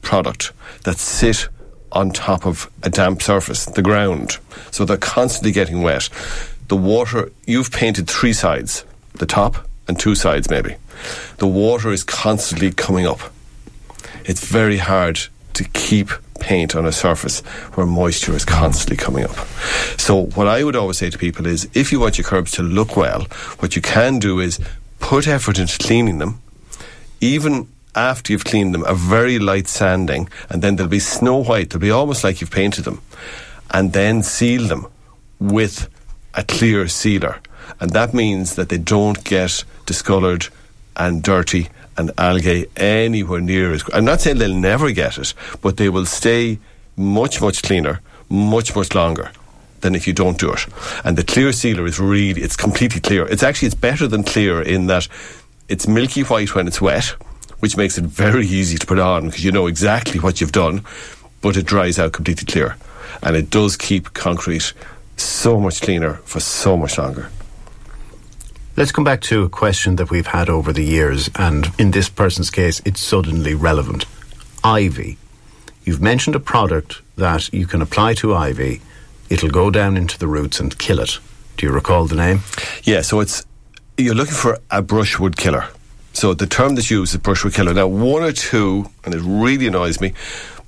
product 0.05 0.53
that 0.85 0.99
sit 0.99 1.49
on 1.93 2.11
top 2.11 2.47
of 2.47 2.71
a 2.83 2.91
damp 2.91 3.23
surface, 3.23 3.67
the 3.67 3.83
ground. 3.83 4.39
So 4.71 4.85
they're 4.85 4.97
constantly 4.97 5.53
getting 5.53 5.83
wet. 5.83 6.09
The 6.69 6.77
water, 6.77 7.31
you've 7.47 7.71
painted 7.71 8.09
three 8.09 8.33
sides, 8.33 8.85
the 9.15 9.27
top 9.27 9.69
and 9.87 9.99
two 9.99 10.15
sides 10.15 10.51
maybe. 10.51 10.77
The 11.39 11.47
water 11.47 11.91
is 11.91 12.03
constantly 12.03 12.73
coming 12.73 13.07
up. 13.07 13.21
It's 14.25 14.45
very 14.45 14.79
hard 14.79 15.21
to 15.55 15.65
keep 15.65 16.11
paint 16.41 16.75
on 16.75 16.85
a 16.85 16.93
surface 16.93 17.41
where 17.75 17.87
moisture 17.87 18.35
is 18.35 18.45
constantly 18.45 18.97
coming 18.97 19.25
up. 19.25 19.37
So 19.99 20.27
what 20.35 20.49
I 20.49 20.65
would 20.65 20.77
always 20.77 20.99
say 20.99 21.11
to 21.11 21.19
people 21.19 21.47
is 21.47 21.69
if 21.75 21.93
you 21.93 22.01
want 22.01 22.19
your 22.19 22.25
curbs 22.25 22.51
to 22.53 22.63
look 22.63 22.97
well, 22.97 23.23
what 23.61 23.77
you 23.77 23.83
can 23.83 24.19
do 24.19 24.41
is 24.41 24.59
put 24.99 25.29
effort 25.29 25.59
into 25.59 25.79
cleaning 25.79 26.19
them, 26.19 26.41
even 27.21 27.69
after 27.95 28.33
you've 28.33 28.45
cleaned 28.45 28.75
them, 28.75 28.85
a 28.87 28.95
very 28.95 29.39
light 29.39 29.69
sanding, 29.69 30.29
and 30.49 30.63
then 30.63 30.77
they'll 30.77 30.89
be 30.89 30.99
snow 31.01 31.43
white. 31.43 31.71
They'll 31.71 31.81
be 31.81 31.91
almost 31.91 32.25
like 32.25 32.41
you've 32.41 32.51
painted 32.51 32.85
them. 32.85 33.01
And 33.71 33.93
then 33.93 34.23
seal 34.23 34.69
them 34.69 34.87
with 35.39 35.89
a 36.35 36.45
clear 36.45 36.89
sealer. 36.89 37.41
And 37.81 37.91
that 37.91 38.15
means 38.15 38.55
that 38.57 38.69
they 38.69 38.79
don't 38.79 39.23
get 39.25 39.65
discoloured 39.87 40.49
and 40.97 41.23
dirty 41.23 41.69
and 41.97 42.11
algae 42.19 42.67
anywhere 42.77 43.41
near 43.41 43.73
as. 43.73 43.85
I'm 43.93 44.05
not 44.05 44.21
saying 44.21 44.39
they'll 44.39 44.55
never 44.55 44.91
get 44.93 45.19
it, 45.19 45.35
but 45.61 45.77
they 45.77 45.89
will 45.89 46.07
stay 46.07 46.59
much, 46.97 47.41
much 47.41 47.63
cleaner, 47.63 48.01
much, 48.29 48.75
much 48.75 48.95
longer 48.95 49.31
than 49.81 49.95
if 49.95 50.07
you 50.07 50.13
don't 50.13 50.39
do 50.39 50.53
it. 50.53 50.67
And 51.05 51.17
the 51.17 51.25
clear 51.25 51.53
sealer 51.53 51.87
is 51.87 52.01
really, 52.01 52.43
it's 52.43 52.57
completely 52.57 53.01
clear. 53.01 53.27
It's 53.27 53.43
actually, 53.43 53.67
it's 53.67 53.75
better 53.75 54.09
than 54.09 54.25
clear 54.25 54.63
in 54.63 54.87
that 54.87 55.09
it's 55.69 55.87
milky 55.87 56.23
white 56.23 56.55
when 56.55 56.67
it's 56.67 56.81
wet, 56.81 57.15
which 57.65 57.79
makes 57.79 57.97
it 57.97 58.05
very 58.05 58.47
easy 58.47 58.77
to 58.77 58.87
put 58.87 58.99
on 58.99 59.25
because 59.25 59.43
you 59.43 59.51
know 59.51 59.67
exactly 59.67 60.21
what 60.21 60.39
you've 60.39 60.53
done, 60.53 60.85
but 61.41 61.57
it 61.57 61.65
dries 61.65 61.99
out 61.99 62.13
completely 62.13 62.45
clear. 62.45 62.77
And 63.23 63.35
it 63.35 63.49
does 63.49 63.75
keep 63.75 64.13
concrete 64.13 64.75
so 65.17 65.59
much 65.59 65.81
cleaner 65.81 66.17
for 66.27 66.41
so 66.41 66.77
much 66.77 66.99
longer. 66.99 67.31
Let's 68.77 68.93
come 68.93 69.03
back 69.03 69.23
to 69.23 69.45
a 69.45 69.49
question 69.49 69.97
that 69.97 70.11
we've 70.11 70.27
had 70.27 70.51
over 70.51 70.75
the 70.75 70.85
years, 70.85 71.31
and 71.37 71.69
in 71.79 71.93
this 71.93 72.11
person's 72.11 72.51
case, 72.51 72.83
it's 72.85 73.01
suddenly 73.01 73.55
relevant. 73.55 74.05
Ivy. 74.63 75.17
You've 75.85 76.03
mentioned 76.03 76.37
a 76.37 76.41
product 76.41 77.01
that 77.17 77.51
you 77.51 77.67
can 77.67 77.81
apply 77.81 78.13
to 78.17 78.35
ivy. 78.35 78.83
It'll 79.31 79.49
go 79.49 79.71
down 79.71 79.97
into 79.97 80.19
the 80.19 80.27
roots 80.27 80.61
and 80.61 80.79
kill 80.79 81.01
it. 81.01 81.19
Do 81.57 81.65
you 81.65 81.73
recall 81.73 82.05
the 82.05 82.17
name? 82.17 82.41
Yeah, 82.83 83.01
so 83.01 83.21
it's 83.21 83.47
you're 83.97 84.15
looking 84.15 84.35
for 84.35 84.59
a 84.71 84.83
brushwood 84.83 85.39
killer. 85.39 85.67
So 86.15 86.33
the 86.33 86.47
term 86.47 86.77
that's 86.77 86.91
used 86.91 87.15
is 87.15 87.21
brushwood 87.21 87.55
killer. 87.55 87.75
Now, 87.75 87.89
one 87.89 88.23
or 88.23 88.33
two, 88.33 88.89
and 89.05 89.15
it 89.15 89.21
really 89.23 89.67
annoys 89.67 90.01
me, 90.01 90.15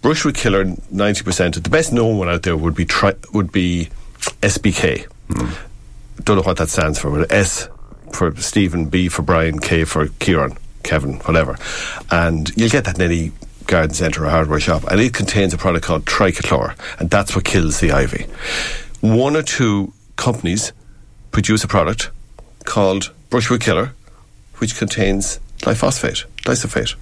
brushwood 0.02 0.34
killer, 0.34 0.64
ninety 0.90 1.22
percent. 1.22 1.62
The 1.62 1.70
best 1.70 1.92
known 1.92 2.18
one 2.18 2.28
out 2.28 2.42
there 2.42 2.56
would 2.56 2.74
be 2.74 2.84
tri- 2.84 3.14
would 3.32 3.52
be 3.52 3.88
SBK. 4.42 5.06
Hmm. 5.32 5.52
Don't 6.24 6.36
know 6.36 6.42
what 6.42 6.56
that 6.58 6.68
stands 6.68 6.98
for, 6.98 7.10
but 7.10 7.30
S 7.30 7.68
for 8.12 8.34
Stephen, 8.36 8.86
B 8.86 9.08
for 9.08 9.22
Brian, 9.22 9.58
K 9.60 9.84
for 9.84 10.08
Kieran, 10.18 10.56
Kevin, 10.82 11.14
whatever. 11.20 11.56
And 12.10 12.50
you'll 12.56 12.70
get 12.70 12.84
that 12.84 12.96
in 12.96 13.02
any 13.02 13.32
garden 13.66 13.94
centre 13.94 14.24
or 14.24 14.30
hardware 14.30 14.60
shop, 14.60 14.84
and 14.90 15.00
it 15.00 15.12
contains 15.14 15.52
a 15.54 15.58
product 15.58 15.84
called 15.84 16.04
Trichlor, 16.04 16.76
and 16.98 17.08
that's 17.10 17.36
what 17.36 17.44
kills 17.44 17.80
the 17.80 17.92
ivy. 17.92 18.26
One 19.00 19.36
or 19.36 19.42
two 19.42 19.92
companies 20.16 20.72
produce 21.30 21.62
a 21.62 21.68
product 21.68 22.10
called 22.64 23.12
Brushwood 23.30 23.60
Killer, 23.60 23.92
which 24.58 24.76
contains 24.76 25.40
glyphosate, 25.58 26.24
glyphosate, 26.42 26.92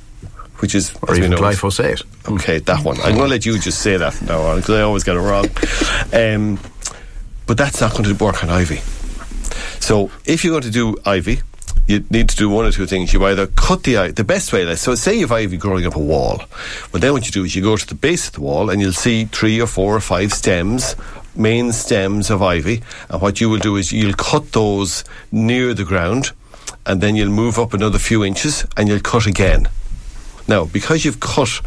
which 0.58 0.74
is 0.74 0.94
Or 1.02 1.12
as 1.12 1.18
we 1.18 1.26
even 1.26 1.30
know, 1.32 1.38
glyphosate? 1.38 2.02
Okay, 2.30 2.58
that 2.60 2.84
one. 2.84 2.96
I'm 3.00 3.16
going 3.16 3.24
to 3.24 3.28
let 3.28 3.46
you 3.46 3.58
just 3.58 3.80
say 3.80 3.96
that 3.96 4.20
now 4.22 4.40
on 4.42 4.60
because 4.60 4.76
I 4.76 4.82
always 4.82 5.04
get 5.04 5.16
it 5.16 5.20
wrong. 5.20 5.46
Um, 6.12 6.58
but 7.46 7.56
that's 7.56 7.80
not 7.80 7.92
going 7.92 8.04
to 8.04 8.24
work 8.24 8.42
on 8.42 8.50
ivy. 8.50 8.80
So 9.80 10.10
if 10.24 10.44
you're 10.44 10.52
going 10.52 10.62
to 10.62 10.70
do 10.70 10.96
ivy, 11.04 11.40
you 11.86 12.04
need 12.08 12.28
to 12.30 12.36
do 12.36 12.48
one 12.48 12.64
or 12.64 12.72
two 12.72 12.86
things. 12.86 13.12
You 13.12 13.24
either 13.26 13.46
cut 13.48 13.82
the 13.82 13.98
ivy, 13.98 14.12
the 14.12 14.24
best 14.24 14.52
way, 14.52 14.74
so 14.76 14.94
say 14.94 15.14
you 15.14 15.22
have 15.22 15.32
ivy 15.32 15.56
growing 15.58 15.84
up 15.84 15.96
a 15.96 15.98
wall. 15.98 16.42
Well, 16.92 17.00
then 17.00 17.12
what 17.12 17.26
you 17.26 17.32
do 17.32 17.44
is 17.44 17.54
you 17.54 17.62
go 17.62 17.76
to 17.76 17.86
the 17.86 17.94
base 17.94 18.28
of 18.28 18.34
the 18.34 18.40
wall 18.40 18.70
and 18.70 18.80
you'll 18.80 18.92
see 18.92 19.26
three 19.26 19.60
or 19.60 19.66
four 19.66 19.94
or 19.94 20.00
five 20.00 20.32
stems, 20.32 20.96
main 21.36 21.72
stems 21.72 22.30
of 22.30 22.40
ivy. 22.42 22.82
And 23.10 23.20
what 23.20 23.40
you 23.40 23.50
will 23.50 23.58
do 23.58 23.76
is 23.76 23.92
you'll 23.92 24.14
cut 24.14 24.52
those 24.52 25.04
near 25.30 25.74
the 25.74 25.84
ground 25.84 26.32
and 26.86 27.00
then 27.00 27.16
you'll 27.16 27.30
move 27.30 27.58
up 27.58 27.74
another 27.74 27.98
few 27.98 28.24
inches 28.24 28.66
and 28.76 28.88
you'll 28.88 29.00
cut 29.00 29.26
again. 29.26 29.68
Now, 30.46 30.66
because 30.66 31.04
you've 31.04 31.20
cut 31.20 31.60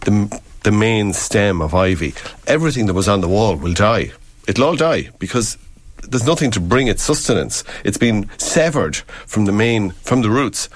the, 0.00 0.40
the 0.62 0.72
main 0.72 1.12
stem 1.12 1.62
of 1.62 1.74
ivy, 1.74 2.14
everything 2.46 2.86
that 2.86 2.94
was 2.94 3.08
on 3.08 3.20
the 3.20 3.28
wall 3.28 3.56
will 3.56 3.74
die. 3.74 4.12
it'll 4.46 4.64
all 4.64 4.76
die 4.76 5.10
because 5.18 5.56
there's 6.02 6.26
nothing 6.26 6.50
to 6.52 6.60
bring 6.60 6.86
it 6.86 7.00
sustenance. 7.00 7.64
It's 7.84 7.98
been 7.98 8.28
severed 8.38 8.96
from 9.26 9.44
the 9.44 9.52
main, 9.52 9.90
from 9.90 10.22
the 10.22 10.30
roots. 10.30 10.68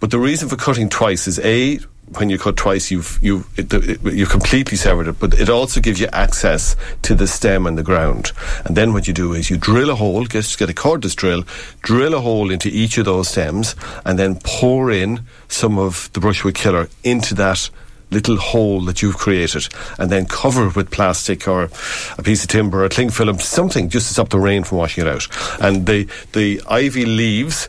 But 0.00 0.10
the 0.10 0.18
reason 0.18 0.48
for 0.48 0.56
cutting 0.56 0.88
twice 0.88 1.26
is 1.26 1.38
A, 1.40 1.78
when 2.16 2.28
you 2.28 2.38
cut 2.38 2.56
twice, 2.56 2.90
you've 2.90 3.18
you 3.22 3.44
you've 3.56 4.30
completely 4.30 4.76
severed 4.76 5.08
it. 5.08 5.18
But 5.18 5.38
it 5.38 5.48
also 5.48 5.80
gives 5.80 6.00
you 6.00 6.08
access 6.12 6.76
to 7.02 7.14
the 7.14 7.26
stem 7.26 7.66
and 7.66 7.78
the 7.78 7.82
ground. 7.82 8.32
And 8.64 8.76
then 8.76 8.92
what 8.92 9.06
you 9.06 9.14
do 9.14 9.32
is 9.32 9.50
you 9.50 9.56
drill 9.56 9.90
a 9.90 9.94
hole, 9.94 10.24
just 10.24 10.58
get 10.58 10.70
a 10.70 10.74
cordless 10.74 11.14
drill, 11.14 11.44
drill 11.82 12.14
a 12.14 12.20
hole 12.20 12.50
into 12.50 12.68
each 12.68 12.98
of 12.98 13.04
those 13.04 13.28
stems, 13.28 13.76
and 14.04 14.18
then 14.18 14.40
pour 14.42 14.90
in 14.90 15.20
some 15.48 15.78
of 15.78 16.10
the 16.12 16.20
brushwood 16.20 16.54
killer 16.54 16.88
into 17.04 17.34
that 17.34 17.70
little 18.10 18.36
hole 18.36 18.80
that 18.80 19.02
you've 19.02 19.16
created 19.16 19.68
and 19.98 20.10
then 20.10 20.26
cover 20.26 20.66
it 20.66 20.74
with 20.74 20.90
plastic 20.90 21.46
or 21.46 21.70
a 22.18 22.22
piece 22.22 22.42
of 22.42 22.50
timber 22.50 22.84
or 22.84 22.88
cling 22.88 23.10
film, 23.10 23.38
something 23.38 23.88
just 23.88 24.08
to 24.08 24.14
stop 24.14 24.30
the 24.30 24.38
rain 24.38 24.64
from 24.64 24.78
washing 24.78 25.06
it 25.06 25.08
out. 25.08 25.28
And 25.60 25.86
the, 25.86 26.08
the 26.32 26.60
ivy 26.68 27.04
leaves 27.04 27.68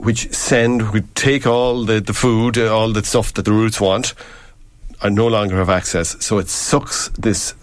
which 0.00 0.32
send, 0.32 0.92
which 0.92 1.04
take 1.14 1.46
all 1.46 1.84
the, 1.84 2.00
the 2.00 2.14
food, 2.14 2.56
uh, 2.56 2.74
all 2.74 2.92
the 2.92 3.04
stuff 3.04 3.34
that 3.34 3.44
the 3.44 3.52
roots 3.52 3.80
want, 3.80 4.14
are 5.02 5.10
no 5.10 5.26
longer 5.26 5.56
have 5.56 5.70
access. 5.70 6.16
So 6.24 6.38
it 6.38 6.48
sucks 6.48 7.08
this 7.10 7.54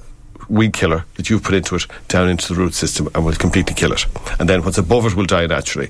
weed 0.48 0.74
killer 0.74 1.04
that 1.16 1.30
you've 1.30 1.44
put 1.44 1.56
into 1.56 1.76
it 1.76 1.86
down 2.08 2.30
into 2.30 2.54
the 2.54 2.60
root 2.60 2.74
system 2.74 3.10
and 3.14 3.26
will 3.26 3.34
completely 3.34 3.74
kill 3.74 3.92
it. 3.92 4.06
And 4.40 4.48
then 4.48 4.64
what's 4.64 4.78
above 4.78 5.06
it 5.06 5.16
will 5.16 5.26
die 5.26 5.48
naturally. 5.48 5.90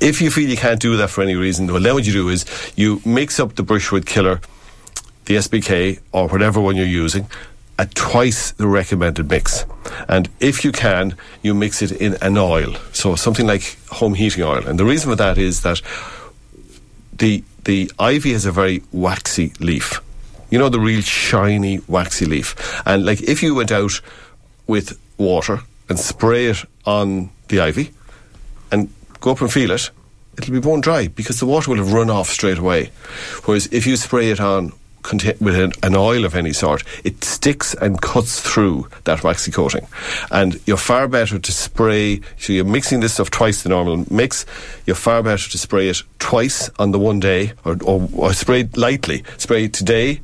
If 0.00 0.20
you 0.20 0.30
feel 0.30 0.48
you 0.48 0.56
can't 0.56 0.80
do 0.80 0.96
that 0.98 1.10
for 1.10 1.22
any 1.22 1.34
reason, 1.34 1.66
well, 1.66 1.82
then 1.82 1.94
what 1.94 2.06
you 2.06 2.12
do 2.12 2.28
is 2.28 2.44
you 2.76 3.00
mix 3.04 3.40
up 3.40 3.56
the 3.56 3.62
brushwood 3.62 4.06
killer, 4.06 4.40
the 5.24 5.36
SBK, 5.36 6.00
or 6.12 6.28
whatever 6.28 6.60
one 6.60 6.76
you're 6.76 6.86
using, 6.86 7.28
at 7.78 7.94
twice 7.94 8.50
the 8.52 8.66
recommended 8.66 9.30
mix. 9.30 9.64
And 10.08 10.28
if 10.40 10.64
you 10.64 10.72
can, 10.72 11.16
you 11.42 11.54
mix 11.54 11.80
it 11.80 11.92
in 11.92 12.16
an 12.20 12.36
oil. 12.36 12.74
So 12.92 13.14
something 13.14 13.46
like 13.46 13.78
home 13.88 14.14
heating 14.14 14.42
oil. 14.42 14.66
And 14.66 14.78
the 14.78 14.84
reason 14.84 15.10
for 15.10 15.16
that 15.16 15.38
is 15.38 15.62
that 15.62 15.80
the 17.16 17.44
the 17.64 17.90
ivy 17.98 18.32
has 18.32 18.46
a 18.46 18.52
very 18.52 18.82
waxy 18.92 19.52
leaf. 19.60 20.00
You 20.50 20.58
know 20.58 20.68
the 20.68 20.80
real 20.80 21.02
shiny 21.02 21.80
waxy 21.86 22.24
leaf. 22.24 22.82
And 22.86 23.04
like 23.04 23.22
if 23.22 23.42
you 23.42 23.54
went 23.54 23.70
out 23.70 24.00
with 24.66 24.98
water 25.18 25.60
and 25.88 25.98
spray 25.98 26.46
it 26.46 26.64
on 26.84 27.30
the 27.48 27.60
ivy 27.60 27.92
and 28.72 28.90
go 29.20 29.32
up 29.32 29.40
and 29.40 29.52
feel 29.52 29.70
it, 29.70 29.90
it'll 30.36 30.52
be 30.52 30.60
bone 30.60 30.80
dry 30.80 31.08
because 31.08 31.40
the 31.40 31.46
water 31.46 31.70
will 31.70 31.78
have 31.78 31.92
run 31.92 32.10
off 32.10 32.28
straight 32.28 32.58
away. 32.58 32.90
Whereas 33.44 33.66
if 33.72 33.86
you 33.86 33.96
spray 33.96 34.30
it 34.30 34.40
on 34.40 34.72
with 35.40 35.58
an, 35.58 35.72
an, 35.82 35.96
oil 35.96 36.24
of 36.24 36.34
any 36.34 36.52
sort, 36.52 36.82
it 37.04 37.24
sticks 37.24 37.74
and 37.74 38.00
cuts 38.00 38.40
through 38.40 38.88
that 39.04 39.22
waxy 39.22 39.50
coating. 39.50 39.86
And 40.30 40.60
you're 40.66 40.76
far 40.76 41.08
better 41.08 41.38
to 41.38 41.52
spray, 41.52 42.20
so 42.38 42.52
you're 42.52 42.64
mixing 42.64 43.00
this 43.00 43.14
stuff 43.14 43.30
twice 43.30 43.62
the 43.62 43.70
normal 43.70 44.04
mix, 44.12 44.44
you're 44.86 44.96
far 44.96 45.22
better 45.22 45.50
to 45.50 45.58
spray 45.58 45.88
it 45.88 46.02
twice 46.18 46.70
on 46.78 46.90
the 46.90 46.98
one 46.98 47.20
day, 47.20 47.52
or, 47.64 47.76
or, 47.84 48.08
or 48.14 48.32
spray 48.32 48.68
lightly. 48.76 49.24
Spray 49.38 49.68
today 49.68 50.20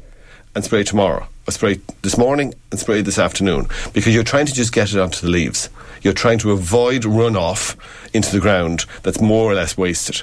and 0.54 0.64
spray 0.64 0.84
tomorrow. 0.84 1.26
Or 1.46 1.52
spray 1.52 1.80
this 2.02 2.16
morning 2.16 2.54
and 2.70 2.80
spray 2.80 3.02
this 3.02 3.18
afternoon. 3.18 3.66
Because 3.92 4.14
you're 4.14 4.24
trying 4.24 4.46
to 4.46 4.54
just 4.54 4.72
get 4.72 4.92
it 4.92 4.98
onto 4.98 5.20
the 5.20 5.30
leaves. 5.30 5.68
You're 6.02 6.14
trying 6.14 6.38
to 6.40 6.52
avoid 6.52 7.02
runoff 7.02 7.76
into 8.14 8.30
the 8.32 8.40
ground 8.40 8.86
that's 9.02 9.20
more 9.20 9.50
or 9.50 9.54
less 9.54 9.76
wasted 9.76 10.22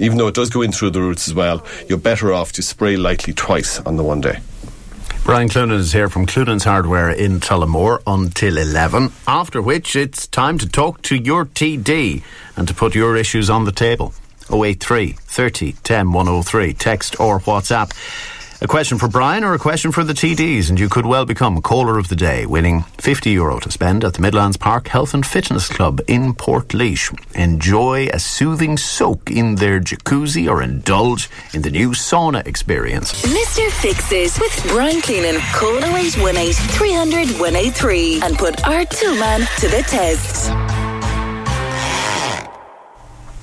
even 0.00 0.18
though 0.18 0.26
it 0.26 0.34
does 0.34 0.50
go 0.50 0.62
in 0.62 0.72
through 0.72 0.90
the 0.90 1.00
roots 1.00 1.28
as 1.28 1.34
well, 1.34 1.64
you're 1.88 1.98
better 1.98 2.32
off 2.32 2.52
to 2.52 2.62
spray 2.62 2.96
lightly 2.96 3.32
twice 3.32 3.78
on 3.80 3.96
the 3.96 4.02
one 4.02 4.20
day. 4.20 4.40
Brian 5.22 5.48
Cloonan 5.48 5.78
is 5.78 5.92
here 5.92 6.08
from 6.08 6.26
Cloonan's 6.26 6.64
Hardware 6.64 7.10
in 7.10 7.40
Tullamore 7.40 8.02
until 8.06 8.56
11, 8.56 9.12
after 9.28 9.60
which 9.60 9.94
it's 9.94 10.26
time 10.26 10.58
to 10.58 10.68
talk 10.68 11.02
to 11.02 11.14
your 11.14 11.44
TD 11.44 12.22
and 12.56 12.66
to 12.66 12.74
put 12.74 12.94
your 12.94 13.16
issues 13.16 13.50
on 13.50 13.64
the 13.64 13.72
table. 13.72 14.14
083 14.50 15.12
30 15.12 15.72
10 15.84 16.12
103, 16.12 16.72
text 16.72 17.20
or 17.20 17.38
WhatsApp 17.40 17.92
a 18.62 18.66
question 18.66 18.98
for 18.98 19.08
Brian 19.08 19.42
or 19.42 19.54
a 19.54 19.58
question 19.58 19.90
for 19.90 20.04
the 20.04 20.12
TDs, 20.12 20.68
and 20.68 20.78
you 20.78 20.88
could 20.88 21.06
well 21.06 21.24
become 21.24 21.62
caller 21.62 21.98
of 21.98 22.08
the 22.08 22.16
day, 22.16 22.44
winning 22.44 22.82
50 22.98 23.30
euro 23.30 23.58
to 23.60 23.70
spend 23.70 24.04
at 24.04 24.14
the 24.14 24.20
Midlands 24.20 24.58
Park 24.58 24.88
Health 24.88 25.14
and 25.14 25.24
Fitness 25.24 25.68
Club 25.68 26.00
in 26.06 26.34
Portlaoise. 26.34 27.10
Enjoy 27.34 28.08
a 28.12 28.18
soothing 28.18 28.76
soak 28.76 29.30
in 29.30 29.54
their 29.54 29.80
jacuzzi 29.80 30.50
or 30.50 30.62
indulge 30.62 31.30
in 31.54 31.62
the 31.62 31.70
new 31.70 31.90
sauna 31.90 32.46
experience. 32.46 33.12
Mr. 33.22 33.70
Fixes 33.70 34.38
with 34.38 34.64
Brian 34.68 35.00
Cloonan. 35.00 35.36
Call 35.54 35.76
0818 35.82 36.52
300 36.52 37.40
183 37.40 38.20
and 38.22 38.36
put 38.36 38.66
our 38.66 38.84
two 38.84 39.18
man 39.18 39.40
to 39.58 39.68
the 39.68 39.82
test. 39.88 40.50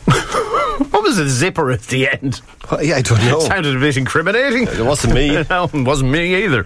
what 0.92 1.04
was 1.04 1.18
the 1.18 1.28
zipper 1.28 1.72
at 1.72 1.82
the 1.84 2.08
end? 2.08 2.42
Well, 2.70 2.84
yeah, 2.84 2.98
I 2.98 3.02
don't 3.02 3.20
know. 3.20 3.40
It 3.40 3.44
sounded 3.44 3.76
a 3.76 3.80
bit 3.80 3.98
incriminating. 3.98 4.68
It 4.68 4.86
wasn't 4.86 5.14
me. 5.14 5.44
no, 5.50 5.64
it 5.66 5.74
wasn't 5.74 6.12
me 6.12 6.44
either. 6.44 6.66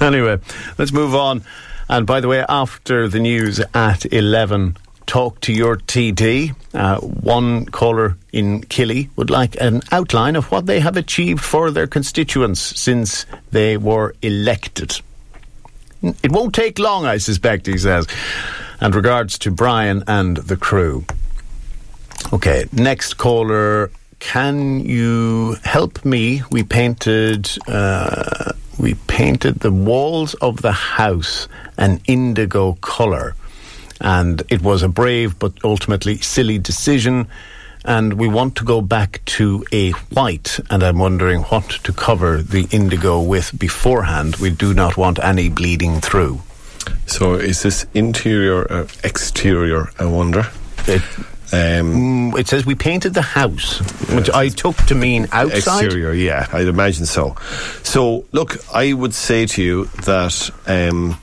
Anyway, 0.00 0.38
let's 0.76 0.92
move 0.92 1.14
on. 1.14 1.42
And 1.88 2.06
by 2.06 2.20
the 2.20 2.28
way, 2.28 2.44
after 2.46 3.08
the 3.08 3.20
news 3.20 3.60
at 3.72 4.12
11, 4.12 4.76
talk 5.06 5.40
to 5.40 5.52
your 5.54 5.78
TD. 5.78 6.54
Uh, 6.74 7.00
one 7.00 7.64
caller 7.66 8.16
in 8.32 8.60
Killy 8.62 9.08
would 9.16 9.30
like 9.30 9.58
an 9.60 9.80
outline 9.90 10.36
of 10.36 10.50
what 10.50 10.66
they 10.66 10.80
have 10.80 10.98
achieved 10.98 11.42
for 11.42 11.70
their 11.70 11.86
constituents 11.86 12.60
since 12.60 13.24
they 13.50 13.78
were 13.78 14.14
elected. 14.20 15.00
It 16.02 16.30
won't 16.30 16.54
take 16.54 16.78
long, 16.78 17.06
I 17.06 17.16
suspect, 17.16 17.66
he 17.66 17.78
says. 17.78 18.06
And 18.80 18.94
regards 18.94 19.38
to 19.40 19.50
Brian 19.50 20.04
and 20.06 20.36
the 20.36 20.56
crew. 20.56 21.06
Okay, 22.32 22.66
next 22.72 23.14
caller. 23.14 23.90
Can 24.18 24.80
you 24.80 25.56
help 25.64 26.04
me? 26.04 26.42
We 26.50 26.62
painted. 26.62 27.50
Uh, 27.66 28.52
we 28.78 28.94
painted 29.06 29.60
the 29.60 29.72
walls 29.72 30.34
of 30.34 30.62
the 30.62 30.72
house 30.72 31.48
an 31.78 32.00
indigo 32.06 32.74
colour, 32.74 33.34
and 34.00 34.42
it 34.48 34.62
was 34.62 34.82
a 34.82 34.88
brave 34.88 35.38
but 35.38 35.52
ultimately 35.64 36.18
silly 36.18 36.58
decision. 36.58 37.28
And 37.84 38.14
we 38.14 38.28
want 38.28 38.56
to 38.56 38.64
go 38.64 38.82
back 38.82 39.22
to 39.36 39.64
a 39.72 39.92
white, 40.12 40.60
and 40.68 40.82
I'm 40.82 40.98
wondering 40.98 41.42
what 41.44 41.70
to 41.84 41.92
cover 41.92 42.42
the 42.42 42.68
indigo 42.70 43.22
with 43.22 43.56
beforehand. 43.58 44.36
We 44.36 44.50
do 44.50 44.74
not 44.74 44.96
want 44.96 45.18
any 45.20 45.48
bleeding 45.48 46.00
through. 46.00 46.40
So, 47.06 47.34
is 47.34 47.62
this 47.62 47.86
interior 47.94 48.64
or 48.64 48.86
exterior? 49.04 49.90
I 49.98 50.04
wonder. 50.04 50.46
It, 50.86 51.02
um, 51.50 52.32
mm, 52.32 52.38
it 52.38 52.46
says 52.46 52.66
we 52.66 52.74
painted 52.74 53.14
the 53.14 53.22
house, 53.22 53.78
which 54.10 54.28
I 54.30 54.48
took 54.48 54.76
to 54.86 54.94
mean 54.94 55.28
outside. 55.32 55.84
Exterior, 55.84 56.12
yeah, 56.12 56.46
I'd 56.52 56.68
imagine 56.68 57.06
so. 57.06 57.36
So, 57.82 58.26
look, 58.32 58.58
I 58.74 58.92
would 58.92 59.14
say 59.14 59.46
to 59.46 59.62
you 59.62 59.84
that 60.04 60.50
um, 60.66 61.18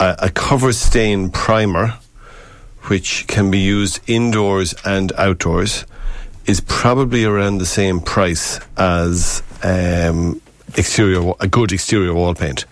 a, 0.00 0.16
a 0.20 0.30
cover 0.30 0.72
stain 0.72 1.30
primer, 1.30 1.98
which 2.86 3.28
can 3.28 3.50
be 3.50 3.60
used 3.60 4.00
indoors 4.08 4.74
and 4.84 5.12
outdoors, 5.12 5.86
is 6.46 6.60
probably 6.60 7.24
around 7.24 7.58
the 7.58 7.66
same 7.66 8.00
price 8.00 8.58
as 8.76 9.40
um, 9.62 10.42
exterior, 10.76 11.32
a 11.38 11.46
good 11.46 11.70
exterior 11.70 12.12
wall 12.12 12.34
paint. 12.34 12.64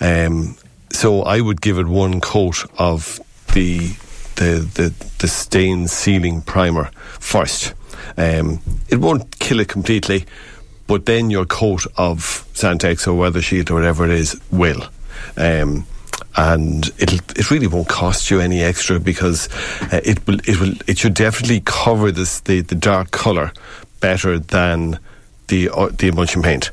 Um, 0.00 0.56
so 0.90 1.22
I 1.22 1.40
would 1.40 1.60
give 1.60 1.78
it 1.78 1.86
one 1.86 2.20
coat 2.20 2.64
of 2.78 3.20
the 3.52 3.94
the, 4.36 4.68
the, 4.74 4.94
the 5.18 5.28
stain 5.28 5.88
sealing 5.88 6.42
primer 6.42 6.90
first. 7.20 7.74
Um, 8.16 8.60
it 8.88 8.96
won't 8.96 9.38
kill 9.38 9.60
it 9.60 9.68
completely, 9.68 10.26
but 10.86 11.06
then 11.06 11.30
your 11.30 11.46
coat 11.46 11.86
of 11.96 12.46
Sandtex 12.54 13.06
or 13.06 13.12
Weathershield 13.12 13.70
or 13.70 13.74
whatever 13.74 14.04
it 14.04 14.12
is 14.12 14.40
will. 14.50 14.82
Um, 15.36 15.86
and 16.36 16.90
it'll 16.98 17.18
it 17.36 17.50
really 17.50 17.66
won't 17.66 17.88
cost 17.88 18.30
you 18.30 18.40
any 18.40 18.62
extra 18.62 18.98
because 18.98 19.48
uh, 19.92 20.00
it 20.04 20.24
will 20.26 20.38
it 20.46 20.60
will 20.60 20.74
it 20.86 20.98
should 20.98 21.14
definitely 21.14 21.62
cover 21.64 22.10
this 22.10 22.40
the, 22.40 22.60
the 22.60 22.74
dark 22.74 23.10
color 23.10 23.52
better 24.00 24.38
than 24.38 24.98
the 25.48 25.68
uh, 25.70 25.88
the 25.90 26.08
emulsion 26.08 26.42
paint 26.42 26.70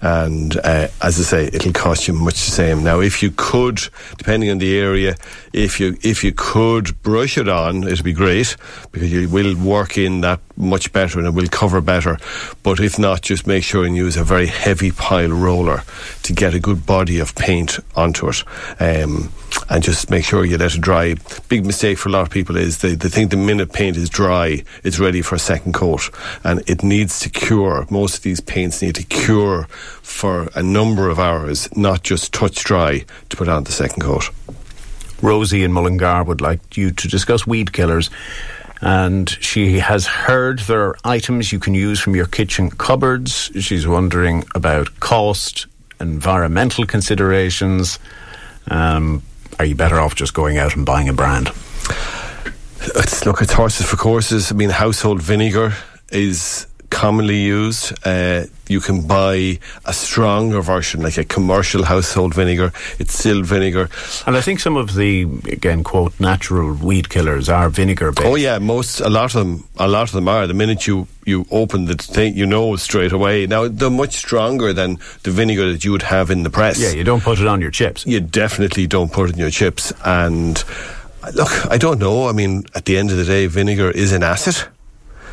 and 0.00 0.56
uh, 0.58 0.88
as 1.02 1.18
I 1.18 1.22
say, 1.22 1.50
it'll 1.52 1.72
cost 1.72 2.06
you 2.08 2.14
much 2.14 2.44
the 2.44 2.52
same. 2.52 2.84
Now, 2.84 3.00
if 3.00 3.22
you 3.22 3.30
could, 3.30 3.80
depending 4.16 4.50
on 4.50 4.58
the 4.58 4.78
area, 4.78 5.16
if 5.52 5.80
you 5.80 5.96
if 6.02 6.22
you 6.22 6.32
could 6.32 7.00
brush 7.02 7.36
it 7.38 7.48
on, 7.48 7.84
it'd 7.84 8.04
be 8.04 8.12
great 8.12 8.56
because 8.92 9.12
you 9.12 9.28
will 9.28 9.56
work 9.56 9.98
in 9.98 10.20
that 10.20 10.40
much 10.58 10.92
better 10.92 11.18
and 11.18 11.28
it 11.28 11.34
will 11.34 11.48
cover 11.48 11.80
better. 11.80 12.18
But 12.62 12.80
if 12.80 12.98
not, 12.98 13.22
just 13.22 13.46
make 13.46 13.64
sure 13.64 13.84
and 13.84 13.96
use 13.96 14.16
a 14.16 14.24
very 14.24 14.46
heavy 14.46 14.90
pile 14.90 15.30
roller 15.30 15.82
to 16.24 16.32
get 16.32 16.54
a 16.54 16.60
good 16.60 16.84
body 16.84 17.18
of 17.18 17.34
paint 17.34 17.78
onto 17.94 18.28
it. 18.28 18.42
Um, 18.80 19.32
and 19.70 19.82
just 19.82 20.10
make 20.10 20.24
sure 20.24 20.44
you 20.44 20.58
let 20.58 20.74
it 20.74 20.80
dry. 20.80 21.14
Big 21.48 21.64
mistake 21.64 21.98
for 21.98 22.08
a 22.08 22.12
lot 22.12 22.22
of 22.22 22.30
people 22.30 22.56
is 22.56 22.78
they, 22.78 22.94
they 22.94 23.08
think 23.08 23.30
the 23.30 23.36
minute 23.36 23.72
paint 23.72 23.96
is 23.96 24.10
dry, 24.10 24.62
it's 24.84 24.98
ready 24.98 25.22
for 25.22 25.34
a 25.34 25.38
second 25.38 25.74
coat. 25.74 26.10
And 26.44 26.62
it 26.68 26.82
needs 26.82 27.20
to 27.20 27.30
cure. 27.30 27.86
Most 27.90 28.16
of 28.16 28.22
these 28.22 28.40
paints 28.40 28.82
need 28.82 28.96
to 28.96 29.04
cure 29.04 29.64
for 30.02 30.48
a 30.54 30.62
number 30.62 31.08
of 31.08 31.18
hours, 31.18 31.74
not 31.76 32.02
just 32.02 32.32
touch 32.32 32.64
dry 32.64 33.04
to 33.28 33.36
put 33.36 33.48
on 33.48 33.64
the 33.64 33.72
second 33.72 34.02
coat. 34.02 34.30
Rosie 35.20 35.64
and 35.64 35.74
Mullingar 35.74 36.24
would 36.24 36.40
like 36.40 36.76
you 36.76 36.90
to 36.92 37.08
discuss 37.08 37.46
weed 37.46 37.72
killers. 37.72 38.10
And 38.80 39.28
she 39.28 39.80
has 39.80 40.06
heard 40.06 40.60
there 40.60 40.82
are 40.82 40.96
items 41.04 41.52
you 41.52 41.58
can 41.58 41.74
use 41.74 41.98
from 41.98 42.14
your 42.14 42.26
kitchen 42.26 42.70
cupboards. 42.70 43.50
She's 43.60 43.86
wondering 43.86 44.44
about 44.54 45.00
cost, 45.00 45.66
environmental 46.00 46.86
considerations. 46.86 47.98
Um, 48.68 49.22
are 49.58 49.64
you 49.64 49.74
better 49.74 49.98
off 49.98 50.14
just 50.14 50.32
going 50.34 50.58
out 50.58 50.76
and 50.76 50.86
buying 50.86 51.08
a 51.08 51.12
brand? 51.12 51.48
It's, 52.80 53.26
look, 53.26 53.42
it's 53.42 53.52
horses 53.52 53.86
for 53.86 53.96
courses. 53.96 54.52
I 54.52 54.54
mean, 54.54 54.70
household 54.70 55.20
vinegar 55.20 55.74
is 56.12 56.67
commonly 56.90 57.38
used. 57.38 57.92
Uh, 58.06 58.44
you 58.68 58.80
can 58.80 59.06
buy 59.06 59.58
a 59.84 59.92
stronger 59.92 60.60
version, 60.60 61.02
like 61.02 61.16
a 61.16 61.24
commercial 61.24 61.84
household 61.84 62.34
vinegar. 62.34 62.72
It's 62.98 63.18
still 63.18 63.42
vinegar. 63.42 63.88
And 64.26 64.36
I 64.36 64.40
think 64.40 64.60
some 64.60 64.76
of 64.76 64.94
the, 64.94 65.22
again, 65.46 65.84
quote, 65.84 66.18
natural 66.20 66.74
weed 66.74 67.08
killers 67.08 67.48
are 67.48 67.70
vinegar 67.70 68.12
based. 68.12 68.26
Oh 68.26 68.34
yeah, 68.34 68.58
most 68.58 69.00
a 69.00 69.08
lot 69.08 69.34
of 69.34 69.38
them, 69.40 69.68
a 69.78 69.88
lot 69.88 70.02
of 70.04 70.12
them 70.12 70.28
are. 70.28 70.46
The 70.46 70.54
minute 70.54 70.86
you 70.86 71.06
you 71.24 71.46
open 71.50 71.84
the 71.84 71.94
thing, 71.94 72.36
you 72.36 72.46
know 72.46 72.76
straight 72.76 73.12
away. 73.12 73.46
Now 73.46 73.68
they're 73.68 73.90
much 73.90 74.16
stronger 74.16 74.72
than 74.72 74.98
the 75.22 75.30
vinegar 75.30 75.72
that 75.72 75.84
you 75.84 75.92
would 75.92 76.02
have 76.02 76.30
in 76.30 76.42
the 76.42 76.50
press. 76.50 76.80
Yeah, 76.80 76.90
you 76.90 77.04
don't 77.04 77.22
put 77.22 77.40
it 77.40 77.46
on 77.46 77.60
your 77.60 77.70
chips. 77.70 78.06
You 78.06 78.20
definitely 78.20 78.86
don't 78.86 79.12
put 79.12 79.30
it 79.30 79.34
in 79.34 79.38
your 79.38 79.50
chips. 79.50 79.92
And 80.04 80.62
look, 81.34 81.66
I 81.70 81.78
don't 81.78 81.98
know. 81.98 82.28
I 82.28 82.32
mean, 82.32 82.64
at 82.74 82.84
the 82.84 82.96
end 82.96 83.10
of 83.10 83.16
the 83.16 83.24
day, 83.24 83.46
vinegar 83.46 83.90
is 83.90 84.12
an 84.12 84.22
acid. 84.22 84.68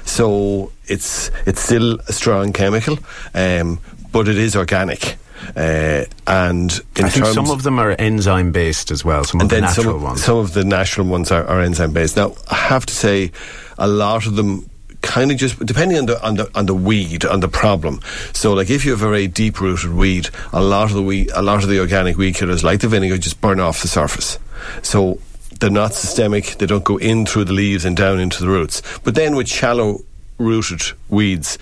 So 0.05 0.71
it's 0.85 1.31
it's 1.45 1.61
still 1.61 1.99
a 2.07 2.13
strong 2.13 2.53
chemical, 2.53 2.97
um, 3.33 3.79
but 4.11 4.27
it 4.27 4.37
is 4.37 4.55
organic. 4.55 5.17
Uh, 5.55 6.05
and 6.27 6.71
in 6.97 7.05
I 7.05 7.09
think 7.09 7.25
some 7.27 7.51
of 7.51 7.63
them 7.63 7.77
are 7.77 7.91
enzyme 7.91 8.51
based 8.51 8.89
as 8.89 9.03
well. 9.03 9.23
Some 9.23 9.41
of 9.41 9.49
the 9.49 9.61
natural 9.61 9.93
some, 9.93 10.03
ones. 10.03 10.23
some 10.23 10.37
of 10.37 10.53
the 10.53 10.63
natural 10.63 11.07
ones 11.07 11.31
are, 11.31 11.45
are 11.45 11.61
enzyme 11.61 11.93
based. 11.93 12.15
Now, 12.15 12.35
I 12.49 12.55
have 12.55 12.85
to 12.85 12.93
say, 12.93 13.31
a 13.77 13.87
lot 13.87 14.25
of 14.25 14.35
them 14.35 14.69
kind 15.01 15.31
of 15.31 15.37
just 15.37 15.63
depending 15.63 15.97
on 15.97 16.05
the 16.07 16.25
on 16.25 16.35
the 16.35 16.49
on 16.55 16.65
the 16.65 16.73
weed 16.73 17.25
on 17.25 17.39
the 17.39 17.47
problem. 17.47 18.01
So, 18.33 18.53
like 18.53 18.69
if 18.69 18.85
you 18.85 18.91
have 18.91 19.01
a 19.01 19.09
very 19.09 19.27
deep 19.27 19.61
rooted 19.61 19.93
weed, 19.93 20.29
a 20.51 20.63
lot 20.63 20.85
of 20.89 20.95
the 20.95 21.03
weed, 21.03 21.31
a 21.33 21.41
lot 21.41 21.63
of 21.63 21.69
the 21.69 21.79
organic 21.79 22.17
weed 22.17 22.35
killers, 22.35 22.63
like 22.63 22.79
the 22.79 22.87
vinegar, 22.87 23.17
just 23.17 23.39
burn 23.41 23.59
off 23.59 23.81
the 23.81 23.87
surface. 23.87 24.39
So 24.81 25.19
they're 25.59 25.69
not 25.69 25.93
systemic. 25.93 26.57
They 26.57 26.65
don't 26.65 26.83
go 26.83 26.97
in 26.97 27.25
through 27.25 27.45
the 27.45 27.53
leaves 27.53 27.85
and 27.85 27.95
down 27.95 28.19
into 28.19 28.41
the 28.41 28.49
roots. 28.49 28.81
But 29.03 29.15
then 29.15 29.35
with 29.35 29.47
shallow 29.47 30.01
rooted 30.37 30.81
weeds, 31.09 31.57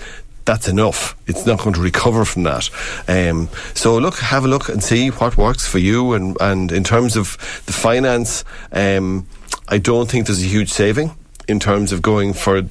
that's 0.46 0.68
enough. 0.68 1.16
It's 1.28 1.46
not 1.46 1.60
going 1.60 1.74
to 1.76 1.82
recover 1.82 2.26
from 2.26 2.44
that. 2.44 2.70
Um, 3.08 3.50
so 3.74 3.98
look, 3.98 4.16
have 4.16 4.46
a 4.46 4.48
look 4.48 4.70
and 4.70 4.84
see 4.84 5.10
what 5.10 5.38
works 5.38 5.68
for 5.68 5.80
you. 5.80 6.14
And, 6.14 6.38
and 6.42 6.72
in 6.72 6.84
terms 6.84 7.16
of 7.16 7.38
the 7.66 7.74
finance, 7.74 8.44
um, 8.72 9.26
I 9.70 9.78
don't 9.78 10.10
think 10.10 10.28
there's 10.28 10.44
a 10.44 10.48
huge 10.48 10.70
saving 10.70 11.16
in 11.48 11.60
terms 11.60 11.92
of 11.92 12.02
going 12.02 12.34
for 12.34 12.64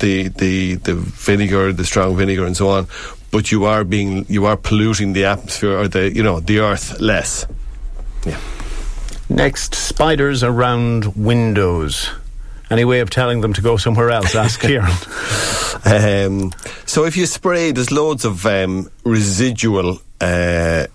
the, 0.00 0.28
the, 0.28 0.74
the 0.76 0.94
vinegar, 0.94 1.72
the 1.72 1.84
strong 1.84 2.16
vinegar 2.16 2.46
and 2.46 2.56
so 2.56 2.68
on. 2.68 2.88
But 3.30 3.52
you 3.52 3.64
are 3.64 3.84
being, 3.84 4.26
you 4.28 4.46
are 4.46 4.56
polluting 4.56 5.12
the 5.12 5.26
atmosphere 5.26 5.78
or 5.78 5.86
the, 5.86 6.12
you 6.12 6.22
know, 6.22 6.40
the 6.40 6.58
earth 6.60 7.00
less. 7.00 7.46
Yeah. 8.26 8.40
Next, 9.30 9.76
spiders 9.76 10.42
around 10.42 11.14
windows. 11.14 12.10
Any 12.68 12.84
way 12.84 12.98
of 12.98 13.10
telling 13.10 13.40
them 13.40 13.52
to 13.52 13.62
go 13.62 13.76
somewhere 13.76 14.10
else? 14.10 14.34
Ask 14.34 14.60
Kieran. 14.62 14.90
Um, 15.84 16.52
so 16.84 17.04
if 17.04 17.16
you 17.16 17.26
spray, 17.26 17.70
there's 17.70 17.92
loads 17.92 18.24
of 18.24 18.44
um, 18.44 18.90
residual 19.04 20.02
uh, 20.20 20.86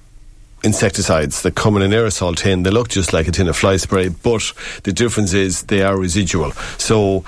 insecticides 0.64 1.44
that 1.44 1.56
come 1.56 1.78
in 1.78 1.82
an 1.82 1.92
aerosol 1.92 2.36
tin. 2.36 2.64
They 2.64 2.72
look 2.72 2.90
just 2.90 3.14
like 3.14 3.30
a 3.30 3.32
tin 3.32 3.48
of 3.48 3.56
fly 3.56 3.78
spray, 3.78 4.10
but 4.10 4.52
the 4.84 4.92
difference 4.92 5.34
is 5.34 5.64
they 5.64 5.82
are 5.82 5.98
residual. 5.98 6.52
So 6.78 7.24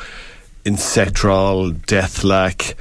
Insectrol, 0.66 1.72
Deathlac, 1.72 2.74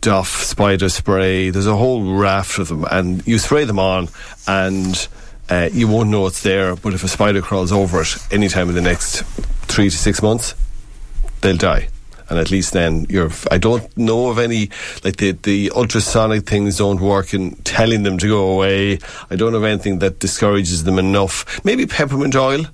Doff, 0.00 0.28
spider 0.28 0.88
spray. 0.88 1.50
There's 1.50 1.66
a 1.66 1.76
whole 1.76 2.14
raft 2.16 2.58
of 2.58 2.68
them, 2.68 2.86
and 2.90 3.26
you 3.28 3.38
spray 3.38 3.64
them 3.64 3.78
on, 3.78 4.08
and 4.48 5.06
uh, 5.50 5.68
you 5.72 5.88
won't 5.88 6.08
know 6.10 6.26
it's 6.26 6.42
there. 6.42 6.76
But 6.76 6.94
if 6.94 7.04
a 7.04 7.08
spider 7.08 7.42
crawls 7.42 7.72
over 7.72 8.00
it 8.02 8.16
anytime 8.30 8.68
in 8.68 8.74
the 8.74 8.80
next 8.80 9.22
three 9.66 9.90
to 9.90 9.96
six 9.96 10.22
months, 10.22 10.54
they'll 11.40 11.56
die. 11.56 11.88
And 12.28 12.38
at 12.38 12.50
least 12.52 12.72
then 12.72 13.06
you're. 13.08 13.30
I 13.50 13.58
don't 13.58 13.84
know 13.96 14.28
of 14.28 14.38
any 14.38 14.70
like 15.02 15.16
the 15.16 15.32
the 15.32 15.72
ultrasonic 15.74 16.46
things 16.46 16.78
don't 16.78 17.00
work 17.00 17.34
in 17.34 17.56
telling 17.64 18.04
them 18.04 18.18
to 18.18 18.28
go 18.28 18.52
away. 18.52 19.00
I 19.30 19.36
don't 19.36 19.52
have 19.52 19.64
anything 19.64 19.98
that 19.98 20.20
discourages 20.20 20.84
them 20.84 20.98
enough. 21.00 21.64
Maybe 21.64 21.86
peppermint 21.86 22.36
oil. 22.36 22.66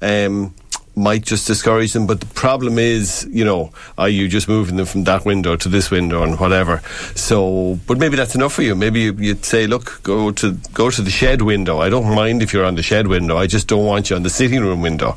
Um, 0.00 0.54
might 1.00 1.22
just 1.22 1.46
discourage 1.46 1.92
them. 1.92 2.06
But 2.06 2.20
the 2.20 2.26
problem 2.26 2.78
is, 2.78 3.28
you 3.30 3.44
know, 3.44 3.72
are 3.98 4.08
you 4.08 4.28
just 4.28 4.48
moving 4.48 4.76
them 4.76 4.86
from 4.86 5.04
that 5.04 5.24
window 5.24 5.56
to 5.56 5.68
this 5.68 5.90
window 5.90 6.22
and 6.22 6.38
whatever? 6.38 6.82
So, 7.14 7.80
but 7.86 7.98
maybe 7.98 8.16
that's 8.16 8.34
enough 8.34 8.52
for 8.52 8.62
you. 8.62 8.74
Maybe 8.74 9.00
you, 9.00 9.12
you'd 9.14 9.44
say, 9.44 9.66
look, 9.66 10.00
go 10.02 10.30
to 10.32 10.52
go 10.74 10.90
to 10.90 11.02
the 11.02 11.10
shed 11.10 11.42
window. 11.42 11.80
I 11.80 11.88
don't 11.88 12.14
mind 12.14 12.42
if 12.42 12.52
you're 12.52 12.64
on 12.64 12.76
the 12.76 12.82
shed 12.82 13.06
window. 13.06 13.36
I 13.36 13.46
just 13.46 13.66
don't 13.66 13.86
want 13.86 14.10
you 14.10 14.16
on 14.16 14.22
the 14.22 14.30
sitting 14.30 14.60
room 14.60 14.80
window, 14.80 15.16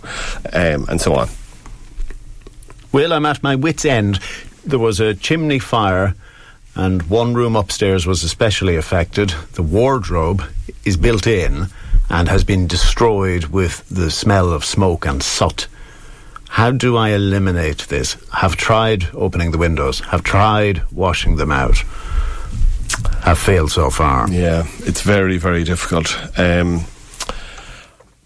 um, 0.54 0.86
and 0.90 1.00
so 1.00 1.16
on. 1.16 1.30
Well, 2.92 3.12
I'm 3.14 3.26
at 3.26 3.44
my 3.44 3.56
wits' 3.56 3.86
end. 3.86 4.20
There 4.66 4.80
was 4.80 5.00
a 5.00 5.16
chimney 5.16 5.60
fire, 5.60 6.16
and 6.76 7.04
one 7.04 7.34
room 7.34 7.56
upstairs 7.56 8.06
was 8.06 8.24
especially 8.24 8.76
affected. 8.76 9.30
The 9.54 9.64
wardrobe 9.64 10.44
is 10.86 10.96
built 10.98 11.28
in 11.28 11.68
and 12.10 12.30
has 12.30 12.44
been 12.44 12.68
destroyed 12.68 13.46
with 13.46 13.88
the 13.90 14.12
smell 14.12 14.52
of 14.54 14.64
smoke 14.64 15.06
and 15.06 15.24
soot. 15.24 15.68
How 16.54 16.70
do 16.70 16.98
I 16.98 17.10
eliminate 17.10 17.88
this? 17.88 18.16
Have 18.32 18.56
tried 18.56 19.08
opening 19.16 19.50
the 19.50 19.58
windows, 19.58 20.02
have 20.02 20.22
tried 20.22 20.84
washing 20.92 21.38
them 21.38 21.52
out, 21.52 21.78
have 23.22 23.40
failed 23.40 23.72
so 23.72 23.90
far. 23.90 24.30
Yeah, 24.30 24.68
it's 24.86 25.02
very, 25.02 25.40
very 25.40 25.64
difficult. 25.64 26.16
Um, 26.38 26.86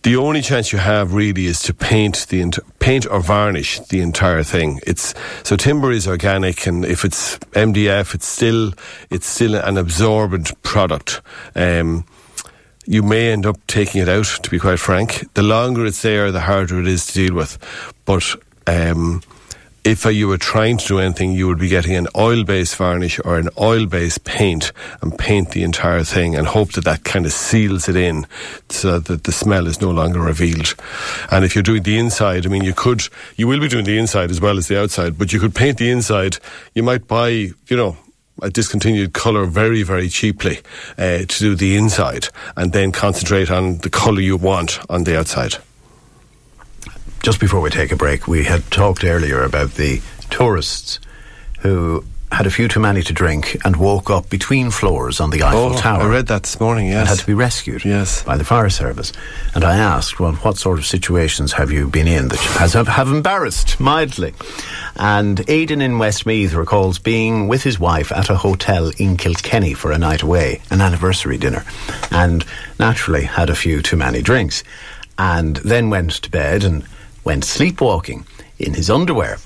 the 0.04 0.18
only 0.18 0.42
chance 0.42 0.74
you 0.74 0.80
have 0.80 1.14
really 1.14 1.46
is 1.46 1.62
to 1.64 1.74
paint 1.74 2.28
the 2.28 2.60
paint 2.80 3.08
or 3.10 3.22
varnish 3.22 3.80
the 3.88 4.02
entire 4.02 4.44
thing. 4.44 4.82
It's 4.86 5.14
so 5.44 5.56
timber 5.56 5.94
is 5.94 6.06
organic, 6.06 6.68
and 6.68 6.84
if 6.84 7.06
it's 7.06 7.38
MDF, 7.56 8.14
it's 8.14 8.28
still 8.28 8.74
it's 9.10 9.26
still 9.26 9.56
an 9.56 9.78
absorbent 9.78 10.62
product. 10.64 11.22
Um, 11.56 12.04
you 12.88 13.04
may 13.04 13.32
end 13.32 13.46
up 13.46 13.58
taking 13.68 14.02
it 14.02 14.10
out. 14.10 14.26
To 14.26 14.50
be 14.50 14.60
quite 14.60 14.80
frank, 14.80 15.32
the 15.34 15.44
longer 15.44 15.86
it's 15.86 16.02
there, 16.02 16.32
the 16.32 16.42
harder 16.42 16.80
it 16.80 16.88
is 16.88 17.06
to 17.08 17.14
deal 17.14 17.36
with. 17.36 17.58
But 18.06 18.24
um, 18.66 19.22
if 19.84 20.06
you 20.06 20.28
were 20.28 20.38
trying 20.38 20.78
to 20.78 20.88
do 20.88 21.00
anything, 21.00 21.34
you 21.34 21.48
would 21.48 21.60
be 21.60 21.68
getting 21.68 21.96
an 21.96 22.08
oil-based 22.16 22.76
varnish 22.76 23.20
or 23.24 23.38
an 23.38 23.50
oil-based 23.58 24.24
paint 24.24 24.72
and 25.02 25.18
paint 25.18 25.52
the 25.52 25.64
entire 25.64 26.04
thing 26.04 26.36
and 26.36 26.48
hope 26.48 26.72
that 26.74 26.86
that 26.86 27.04
kind 27.04 27.26
of 27.26 27.34
seals 27.34 27.88
it 27.88 27.96
in 27.96 28.26
so 28.70 29.00
that 29.00 29.26
the 29.26 29.32
smell 29.32 29.68
is 29.68 29.82
no 29.82 29.92
longer 29.92 30.20
revealed. 30.20 30.74
And 31.32 31.44
if 31.44 31.56
you're 31.56 31.64
doing 31.64 31.84
the 31.84 31.98
inside, 31.98 32.46
I 32.46 32.50
mean, 32.50 32.64
you 32.64 32.74
could, 32.74 33.04
you 33.36 33.48
will 33.48 33.60
be 33.60 33.68
doing 33.68 33.86
the 33.86 33.98
inside 33.98 34.32
as 34.32 34.42
well 34.42 34.58
as 34.58 34.68
the 34.68 34.82
outside, 34.82 35.18
but 35.18 35.32
you 35.32 35.40
could 35.40 35.56
paint 35.56 35.78
the 35.78 35.90
inside. 35.90 36.38
You 36.74 36.84
might 36.84 37.08
buy, 37.08 37.30
you 37.30 37.78
know, 37.78 37.98
a 38.42 38.50
discontinued 38.50 39.14
colour 39.14 39.46
very, 39.46 39.84
very 39.84 40.10
cheaply 40.10 40.60
uh, 40.98 41.20
to 41.20 41.40
do 41.40 41.56
the 41.56 41.76
inside 41.76 42.30
and 42.56 42.74
then 42.74 42.92
concentrate 42.92 43.50
on 43.50 43.78
the 43.80 43.90
colour 43.90 44.22
you 44.22 44.38
want 44.38 44.80
on 44.90 45.04
the 45.04 45.18
outside. 45.18 45.56
Just 47.24 47.40
before 47.40 47.62
we 47.62 47.70
take 47.70 47.92
a 47.92 47.96
break, 47.96 48.28
we 48.28 48.44
had 48.44 48.70
talked 48.72 49.04
earlier 49.04 49.44
about 49.44 49.72
the 49.72 50.02
tourists 50.30 51.00
who 51.60 52.04
had 52.32 52.46
a 52.46 52.52
few 52.52 52.68
too 52.68 52.80
many 52.82 53.02
to 53.02 53.14
drink 53.14 53.56
and 53.64 53.78
woke 53.78 54.10
up 54.10 54.30
between 54.30 54.70
floors 54.70 55.20
on 55.22 55.30
the 55.30 55.42
Eiffel 55.44 55.74
Oh, 55.74 55.78
Tower. 55.78 56.04
I 56.04 56.08
read 56.08 56.28
that 56.28 56.44
this 56.44 56.60
morning, 56.60 56.88
yes. 56.88 56.98
and 57.00 57.08
had 57.08 57.20
to 57.20 57.26
be 57.26 57.34
rescued 57.34 57.86
Yes. 57.86 58.22
by 58.24 58.36
the 58.38 58.44
fire 58.44 58.70
service. 58.70 59.14
And 59.56 59.64
I 59.64 59.78
asked, 59.78 60.20
well, 60.20 60.34
what 60.34 60.58
sort 60.58 60.78
of 60.78 60.86
situations 60.86 61.54
have 61.54 61.72
you 61.72 61.88
been 61.88 62.08
in 62.08 62.28
that 62.28 62.40
has, 62.40 62.74
have 62.74 63.08
embarrassed 63.08 63.80
mildly? 63.80 64.34
And 64.98 65.50
Aidan 65.50 65.82
in 65.82 66.00
Westmeath 66.00 66.54
recalls 66.54 67.00
being 67.00 67.48
with 67.48 67.64
his 67.64 67.80
wife 67.80 68.12
at 68.12 68.30
a 68.30 68.36
hotel 68.36 68.92
in 68.98 69.16
Kilkenny 69.16 69.74
for 69.74 69.92
a 69.92 69.98
night 69.98 70.22
away, 70.22 70.62
an 70.70 70.82
anniversary 70.82 71.38
dinner, 71.38 71.64
and 72.12 72.44
naturally 72.78 73.24
had 73.24 73.50
a 73.50 73.56
few 73.56 73.82
too 73.82 73.96
many 73.98 74.22
drinks. 74.22 74.64
And 75.18 75.56
then 75.58 75.90
went 75.90 76.12
to 76.24 76.30
bed 76.30 76.64
and 76.64 76.84
went 77.24 77.46
sleepwalking 77.46 78.28
in 78.60 78.74
his 78.74 78.90
underwear 78.90 79.38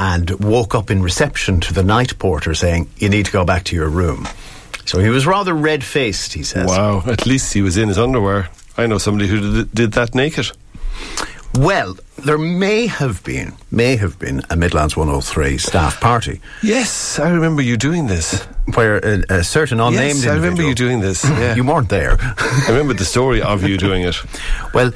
and 0.00 0.30
woke 0.40 0.74
up 0.74 0.90
in 0.90 1.02
reception 1.02 1.60
to 1.60 1.74
the 1.74 1.82
night 1.82 2.18
porter 2.18 2.54
saying, 2.54 2.88
You 2.96 3.10
need 3.10 3.26
to 3.26 3.32
go 3.32 3.44
back 3.44 3.64
to 3.64 3.76
your 3.76 3.90
room. 3.90 4.26
So 4.86 4.98
he 4.98 5.10
was 5.10 5.26
rather 5.26 5.52
red 5.52 5.84
faced, 5.84 6.32
he 6.32 6.42
says. 6.42 6.68
Wow, 6.68 7.02
at 7.06 7.26
least 7.26 7.52
he 7.52 7.60
was 7.60 7.76
in 7.76 7.88
his 7.88 7.98
underwear. 7.98 8.48
I 8.78 8.86
know 8.86 8.96
somebody 8.96 9.28
who 9.28 9.66
did, 9.66 9.92
that 9.92 10.14
naked. 10.14 10.52
Well, 11.54 11.98
there 12.16 12.38
may 12.38 12.86
have 12.86 13.22
been, 13.24 13.52
may 13.70 13.96
have 13.96 14.18
been 14.18 14.40
a 14.48 14.56
Midlands 14.56 14.96
103 14.96 15.58
staff 15.58 16.00
party 16.00 16.40
Yes, 16.62 17.18
I 17.18 17.30
remember 17.30 17.60
you 17.60 17.76
doing 17.76 18.06
this. 18.06 18.42
where 18.74 18.98
a, 18.98 19.22
a 19.40 19.44
certain 19.44 19.80
unnamed 19.80 20.20
yes, 20.20 20.26
I 20.26 20.34
remember 20.34 20.62
you 20.62 20.74
doing 20.74 21.00
this. 21.00 21.24
Yeah. 21.30 21.54
You 21.56 21.64
weren't 21.64 21.88
there. 21.90 22.16
I 22.20 22.66
remember 22.68 22.94
the 22.94 23.04
story 23.04 23.42
of 23.42 23.64
you 23.68 23.76
doing 23.86 24.02
it. 24.04 24.16
well, 24.72 24.92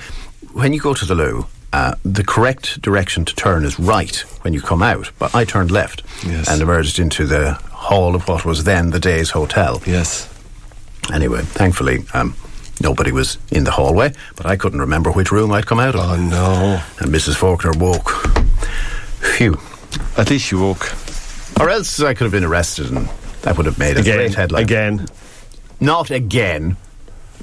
when 0.53 0.73
you 0.73 0.81
go 0.81 0.95
to 0.95 1.05
the 1.05 1.15
loo 1.15 1.47
uh, 1.75 1.95
the 2.05 2.23
correct 2.25 2.81
direction 2.83 3.25
to 3.25 3.35
turn 3.35 3.65
is 3.65 3.79
right 3.81 4.17
when 4.43 4.53
you 4.55 4.61
come 4.61 4.83
out, 4.83 5.11
but 5.19 5.35
I 5.35 5.45
turned 5.45 5.71
left 5.71 6.03
Yes. 6.25 6.49
and 6.49 6.63
emerged 6.63 6.99
into 6.99 7.27
the 7.27 7.55
hall 7.89 8.15
of 8.15 8.29
what 8.29 8.45
was 8.45 8.63
then 8.65 8.91
the 8.91 9.01
Days 9.01 9.31
Hotel. 9.31 9.83
Yes. 9.87 10.29
Anyway, 11.13 11.43
thankfully, 11.43 12.05
um, 12.15 12.35
nobody 12.81 13.11
was 13.13 13.39
in 13.51 13.65
the 13.65 13.71
hallway, 13.73 14.13
but 14.37 14.47
I 14.47 14.57
couldn't 14.57 14.81
remember 14.81 15.11
which 15.11 15.33
room 15.33 15.51
I'd 15.53 15.67
come 15.67 15.81
out 15.81 15.95
of. 15.97 16.01
Oh 16.11 16.17
no. 16.17 16.81
And 17.01 17.13
Mrs. 17.13 17.35
Faulkner 17.37 17.73
woke. 17.77 18.11
Phew. 19.37 19.59
At 20.17 20.31
least 20.31 20.51
you 20.53 20.61
woke. 20.61 20.93
Or 21.61 21.69
else 21.71 22.01
I 22.01 22.15
could 22.15 22.25
have 22.25 22.33
been 22.33 22.45
arrested 22.45 22.91
and 22.91 23.09
that 23.43 23.57
would 23.57 23.67
have 23.67 23.79
made 23.79 23.97
a 23.97 24.01
Again. 24.01 24.17
great 24.17 24.35
headline. 24.35 24.63
Again. 24.63 25.07
Not 25.81 26.11
again. 26.11 26.77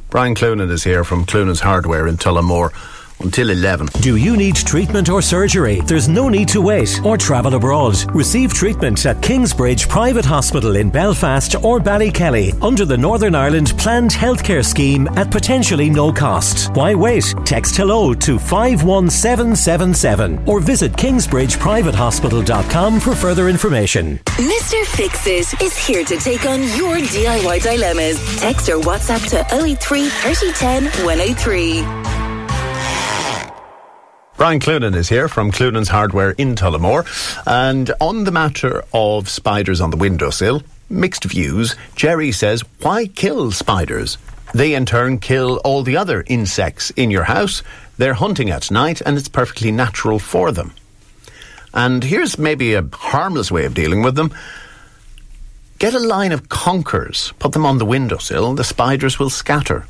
Brian 0.09 0.35
Cloonan 0.35 0.69
is 0.71 0.83
here 0.83 1.03
from 1.03 1.25
Cloonan's 1.25 1.61
Hardware 1.61 2.07
in 2.07 2.17
Tullamore 2.17 2.71
until 3.23 3.49
11. 3.49 3.87
Do 4.01 4.15
you 4.15 4.37
need 4.37 4.55
treatment 4.55 5.09
or 5.09 5.21
surgery? 5.21 5.81
There's 5.81 6.07
no 6.07 6.29
need 6.29 6.47
to 6.49 6.61
wait 6.61 7.01
or 7.05 7.17
travel 7.17 7.55
abroad. 7.55 7.95
Receive 8.13 8.53
treatment 8.53 9.05
at 9.05 9.21
Kingsbridge 9.21 9.87
Private 9.89 10.25
Hospital 10.25 10.75
in 10.75 10.89
Belfast 10.89 11.55
or 11.55 11.79
Ballykelly 11.79 12.53
under 12.61 12.85
the 12.85 12.97
Northern 12.97 13.35
Ireland 13.35 13.73
Planned 13.77 14.11
Healthcare 14.11 14.65
Scheme 14.65 15.07
at 15.15 15.31
potentially 15.31 15.89
no 15.89 16.11
cost. 16.11 16.73
Why 16.73 16.93
wait? 16.95 17.33
Text 17.45 17.75
hello 17.77 18.13
to 18.13 18.37
51777 18.39 20.47
or 20.47 20.59
visit 20.59 20.91
kingsbridgeprivatehospital.com 20.93 22.99
for 22.99 23.15
further 23.15 23.49
information. 23.49 24.19
Mr. 24.37 24.83
Fixit 24.85 25.61
is 25.61 25.77
here 25.77 26.03
to 26.03 26.17
take 26.17 26.45
on 26.45 26.61
your 26.75 26.97
DIY 26.97 27.61
dilemmas. 27.61 28.19
Text 28.39 28.69
or 28.69 28.79
WhatsApp 28.79 29.27
to 29.29 29.45
083 29.55 30.09
3010 30.09 31.05
103. 31.05 32.00
Brian 34.41 34.59
Cloonan 34.59 34.95
is 34.95 35.07
here 35.07 35.27
from 35.27 35.51
Cloonan's 35.51 35.87
Hardware 35.87 36.31
in 36.31 36.55
Tullamore. 36.55 37.05
And 37.45 37.93
on 38.01 38.23
the 38.23 38.31
matter 38.31 38.83
of 38.91 39.29
spiders 39.29 39.79
on 39.79 39.91
the 39.91 39.97
windowsill, 39.97 40.63
mixed 40.89 41.25
views. 41.25 41.75
Jerry 41.93 42.31
says, 42.31 42.63
why 42.79 43.05
kill 43.05 43.51
spiders? 43.51 44.17
They 44.51 44.73
in 44.73 44.87
turn 44.87 45.19
kill 45.19 45.57
all 45.57 45.83
the 45.83 45.95
other 45.95 46.23
insects 46.25 46.89
in 46.89 47.11
your 47.11 47.25
house. 47.25 47.61
They're 47.99 48.15
hunting 48.15 48.49
at 48.49 48.71
night 48.71 48.99
and 48.99 49.15
it's 49.15 49.29
perfectly 49.29 49.71
natural 49.71 50.17
for 50.17 50.51
them. 50.51 50.73
And 51.71 52.03
here's 52.03 52.39
maybe 52.39 52.73
a 52.73 52.89
harmless 52.91 53.51
way 53.51 53.65
of 53.65 53.75
dealing 53.75 54.01
with 54.01 54.15
them. 54.15 54.33
Get 55.77 55.93
a 55.93 55.99
line 55.99 56.31
of 56.31 56.49
conkers, 56.49 57.31
put 57.37 57.51
them 57.51 57.67
on 57.67 57.77
the 57.77 57.85
windowsill, 57.85 58.55
the 58.55 58.63
spiders 58.63 59.19
will 59.19 59.29
scatter. 59.29 59.85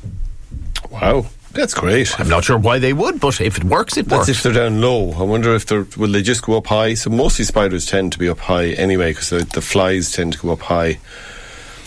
Wow. 0.90 1.24
That's 1.52 1.74
great. 1.74 2.18
I'm 2.18 2.28
not 2.28 2.44
sure 2.44 2.56
why 2.58 2.78
they 2.78 2.92
would, 2.92 3.20
but 3.20 3.40
if 3.40 3.58
it 3.58 3.64
works, 3.64 3.96
it 3.96 4.06
That's 4.08 4.20
works. 4.20 4.28
if 4.30 4.42
they're 4.42 4.52
down 4.52 4.80
low. 4.80 5.12
I 5.12 5.22
wonder 5.22 5.54
if 5.54 5.66
they're 5.66 5.86
will 5.96 6.10
they 6.12 6.22
just 6.22 6.42
go 6.42 6.56
up 6.56 6.66
high. 6.66 6.94
So 6.94 7.10
mostly 7.10 7.44
spiders 7.44 7.86
tend 7.86 8.12
to 8.12 8.18
be 8.18 8.28
up 8.28 8.38
high 8.38 8.68
anyway 8.70 9.10
because 9.10 9.30
the, 9.30 9.44
the 9.44 9.60
flies 9.60 10.12
tend 10.12 10.32
to 10.34 10.38
go 10.38 10.52
up 10.52 10.60
high. 10.60 10.98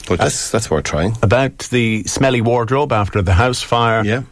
But 0.07 0.19
that's 0.19 0.51
that's 0.51 0.69
worth 0.69 0.83
trying. 0.83 1.17
About 1.23 1.57
the 1.71 2.03
smelly 2.03 2.41
wardrobe 2.41 2.91
after 2.91 3.21
the 3.21 3.33
house 3.33 3.61
fire. 3.61 4.03
Yeah. 4.05 4.23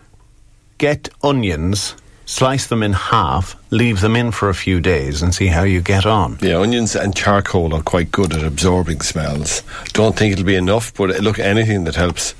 Get 0.78 1.10
onions, 1.24 1.96
slice 2.26 2.68
them 2.68 2.84
in 2.84 2.94
half, 2.94 3.56
leave 3.72 4.02
them 4.02 4.16
in 4.16 4.32
for 4.32 4.50
a 4.50 4.54
few 4.54 4.80
days, 4.82 5.22
and 5.22 5.34
see 5.34 5.48
how 5.48 5.64
you 5.64 5.82
get 5.82 6.06
on. 6.06 6.38
Yeah, 6.42 6.60
onions 6.60 6.96
and 6.96 7.16
charcoal 7.16 7.74
are 7.74 7.82
quite 7.82 8.12
good 8.12 8.34
at 8.34 8.44
absorbing 8.44 9.02
smells. 9.02 9.64
Don't 9.94 10.16
think 10.16 10.34
it'll 10.34 10.46
be 10.46 10.56
enough, 10.56 10.94
but 10.94 11.22
look, 11.22 11.40
anything 11.40 11.86
that 11.86 11.96
helps. 11.96 12.36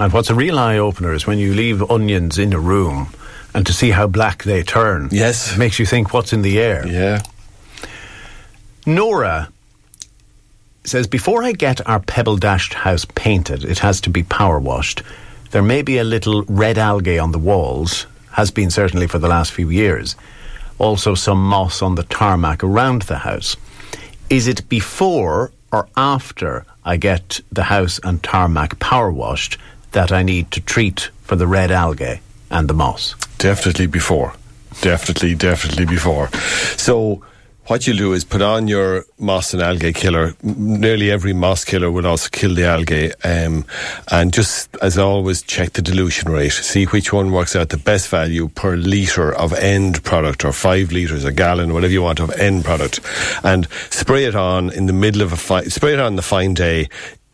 And 0.00 0.12
what's 0.12 0.30
a 0.30 0.34
real 0.34 0.58
eye 0.58 0.78
opener 0.78 1.12
is 1.12 1.26
when 1.26 1.38
you 1.38 1.54
leave 1.54 1.88
onions 1.90 2.38
in 2.38 2.52
a 2.52 2.58
room 2.58 3.08
and 3.54 3.64
to 3.66 3.72
see 3.72 3.90
how 3.90 4.06
black 4.06 4.42
they 4.42 4.62
turn. 4.62 5.08
Yes. 5.12 5.54
It 5.54 5.58
makes 5.58 5.78
you 5.78 5.86
think 5.86 6.12
what's 6.12 6.32
in 6.32 6.42
the 6.42 6.58
air. 6.58 6.86
Yeah. 6.86 7.22
Nora 8.86 9.48
says 10.82 11.06
before 11.06 11.44
I 11.44 11.52
get 11.52 11.86
our 11.88 12.00
pebble 12.00 12.36
dashed 12.36 12.74
house 12.74 13.06
painted, 13.14 13.64
it 13.64 13.78
has 13.78 14.00
to 14.02 14.10
be 14.10 14.24
power 14.24 14.58
washed. 14.58 15.02
There 15.52 15.62
may 15.62 15.82
be 15.82 15.98
a 15.98 16.04
little 16.04 16.42
red 16.42 16.76
algae 16.76 17.18
on 17.18 17.32
the 17.32 17.38
walls, 17.38 18.06
has 18.32 18.50
been 18.50 18.70
certainly 18.70 19.06
for 19.06 19.20
the 19.20 19.28
last 19.28 19.52
few 19.52 19.70
years. 19.70 20.16
Also, 20.78 21.14
some 21.14 21.42
moss 21.42 21.80
on 21.80 21.94
the 21.94 22.02
tarmac 22.02 22.64
around 22.64 23.02
the 23.02 23.18
house. 23.18 23.56
Is 24.28 24.48
it 24.48 24.68
before 24.68 25.52
or 25.72 25.88
after 25.96 26.66
I 26.84 26.96
get 26.96 27.40
the 27.52 27.62
house 27.62 28.00
and 28.02 28.22
tarmac 28.22 28.78
power 28.80 29.12
washed 29.12 29.58
that 29.94 30.12
I 30.12 30.22
need 30.22 30.50
to 30.52 30.60
treat 30.60 31.10
for 31.22 31.36
the 31.36 31.46
red 31.46 31.70
algae 31.70 32.20
and 32.50 32.68
the 32.68 32.74
moss? 32.74 33.14
Definitely 33.38 33.86
before. 33.86 34.34
Definitely, 34.80 35.34
definitely 35.34 35.86
before. 35.86 36.28
So, 36.76 37.22
what 37.66 37.86
you'll 37.86 37.96
do 37.96 38.12
is 38.12 38.24
put 38.24 38.42
on 38.42 38.68
your 38.68 39.06
moss 39.18 39.54
and 39.54 39.62
algae 39.62 39.94
killer. 39.94 40.34
Nearly 40.42 41.10
every 41.10 41.32
moss 41.32 41.64
killer 41.64 41.90
will 41.90 42.06
also 42.06 42.28
kill 42.30 42.54
the 42.54 42.66
algae. 42.66 43.12
Um, 43.24 43.64
and 44.10 44.34
just 44.34 44.76
as 44.82 44.98
always, 44.98 45.40
check 45.40 45.72
the 45.72 45.80
dilution 45.80 46.30
rate. 46.30 46.52
See 46.52 46.84
which 46.84 47.10
one 47.10 47.32
works 47.32 47.56
out 47.56 47.70
the 47.70 47.78
best 47.78 48.08
value 48.08 48.48
per 48.48 48.76
litre 48.76 49.32
of 49.32 49.54
end 49.54 50.04
product, 50.04 50.44
or 50.44 50.52
five 50.52 50.92
litres, 50.92 51.24
a 51.24 51.32
gallon, 51.32 51.72
whatever 51.72 51.92
you 51.92 52.02
want 52.02 52.20
of 52.20 52.30
end 52.32 52.66
product. 52.66 53.00
And 53.42 53.66
spray 53.88 54.26
it 54.26 54.34
on 54.34 54.70
in 54.70 54.84
the 54.84 54.92
middle 54.92 55.22
of 55.22 55.32
a 55.32 55.36
fine, 55.36 55.70
spray 55.70 55.94
it 55.94 56.00
on 56.00 56.16
the 56.16 56.22
fine 56.22 56.52
day. 56.52 56.88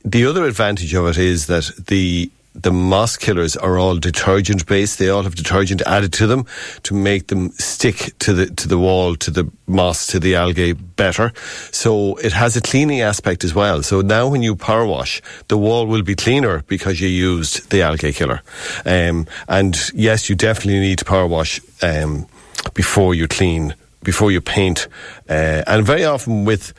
The 0.04 0.26
other 0.26 0.44
advantage 0.44 0.94
of 0.94 1.08
it 1.08 1.18
is 1.18 1.48
that 1.48 1.72
the 1.88 2.30
the 2.54 2.72
moss 2.72 3.16
killers 3.16 3.56
are 3.56 3.78
all 3.78 3.96
detergent 3.96 4.66
based. 4.66 4.98
They 4.98 5.08
all 5.08 5.22
have 5.22 5.34
detergent 5.34 5.82
added 5.82 6.12
to 6.14 6.26
them 6.26 6.46
to 6.82 6.94
make 6.94 7.28
them 7.28 7.50
stick 7.50 8.12
to 8.20 8.32
the 8.32 8.46
to 8.46 8.68
the 8.68 8.78
wall, 8.78 9.16
to 9.16 9.30
the 9.30 9.50
moss, 9.66 10.06
to 10.08 10.18
the 10.18 10.34
algae 10.34 10.72
better. 10.72 11.32
So 11.70 12.16
it 12.16 12.32
has 12.32 12.56
a 12.56 12.60
cleaning 12.60 13.00
aspect 13.00 13.44
as 13.44 13.54
well. 13.54 13.82
So 13.82 14.00
now 14.00 14.28
when 14.28 14.42
you 14.42 14.56
power 14.56 14.84
wash, 14.84 15.22
the 15.48 15.58
wall 15.58 15.86
will 15.86 16.02
be 16.02 16.14
cleaner 16.14 16.62
because 16.66 17.00
you 17.00 17.08
used 17.08 17.70
the 17.70 17.82
algae 17.82 18.12
killer. 18.12 18.42
Um, 18.84 19.26
and 19.48 19.78
yes, 19.94 20.28
you 20.28 20.36
definitely 20.36 20.80
need 20.80 20.98
to 20.98 21.04
power 21.04 21.26
wash 21.26 21.60
um, 21.82 22.26
before 22.74 23.14
you 23.14 23.28
clean, 23.28 23.74
before 24.02 24.32
you 24.32 24.40
paint, 24.40 24.88
uh, 25.28 25.62
and 25.66 25.86
very 25.86 26.04
often 26.04 26.44
with 26.44 26.72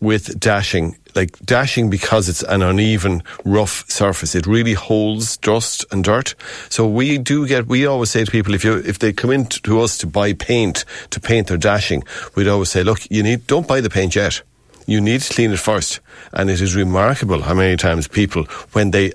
with 0.00 0.38
dashing, 0.38 0.96
like 1.14 1.38
dashing 1.40 1.90
because 1.90 2.28
it's 2.28 2.42
an 2.42 2.62
uneven, 2.62 3.22
rough 3.44 3.88
surface, 3.90 4.34
it 4.34 4.46
really 4.46 4.74
holds 4.74 5.36
dust 5.38 5.84
and 5.90 6.04
dirt. 6.04 6.34
So 6.68 6.86
we 6.86 7.18
do 7.18 7.46
get, 7.46 7.66
we 7.66 7.86
always 7.86 8.10
say 8.10 8.24
to 8.24 8.30
people, 8.30 8.54
if 8.54 8.64
you, 8.64 8.76
if 8.76 8.98
they 8.98 9.12
come 9.12 9.30
in 9.30 9.46
to 9.46 9.80
us 9.80 9.98
to 9.98 10.06
buy 10.06 10.34
paint, 10.34 10.84
to 11.10 11.20
paint 11.20 11.48
their 11.48 11.56
dashing, 11.56 12.04
we'd 12.34 12.48
always 12.48 12.70
say, 12.70 12.82
look, 12.82 13.00
you 13.10 13.22
need, 13.22 13.46
don't 13.46 13.66
buy 13.66 13.80
the 13.80 13.90
paint 13.90 14.14
yet. 14.14 14.42
You 14.86 15.00
need 15.00 15.20
to 15.22 15.34
clean 15.34 15.52
it 15.52 15.58
first. 15.58 16.00
And 16.32 16.50
it 16.50 16.60
is 16.60 16.74
remarkable 16.74 17.42
how 17.42 17.54
many 17.54 17.76
times 17.76 18.08
people, 18.08 18.44
when 18.72 18.90
they 18.90 19.12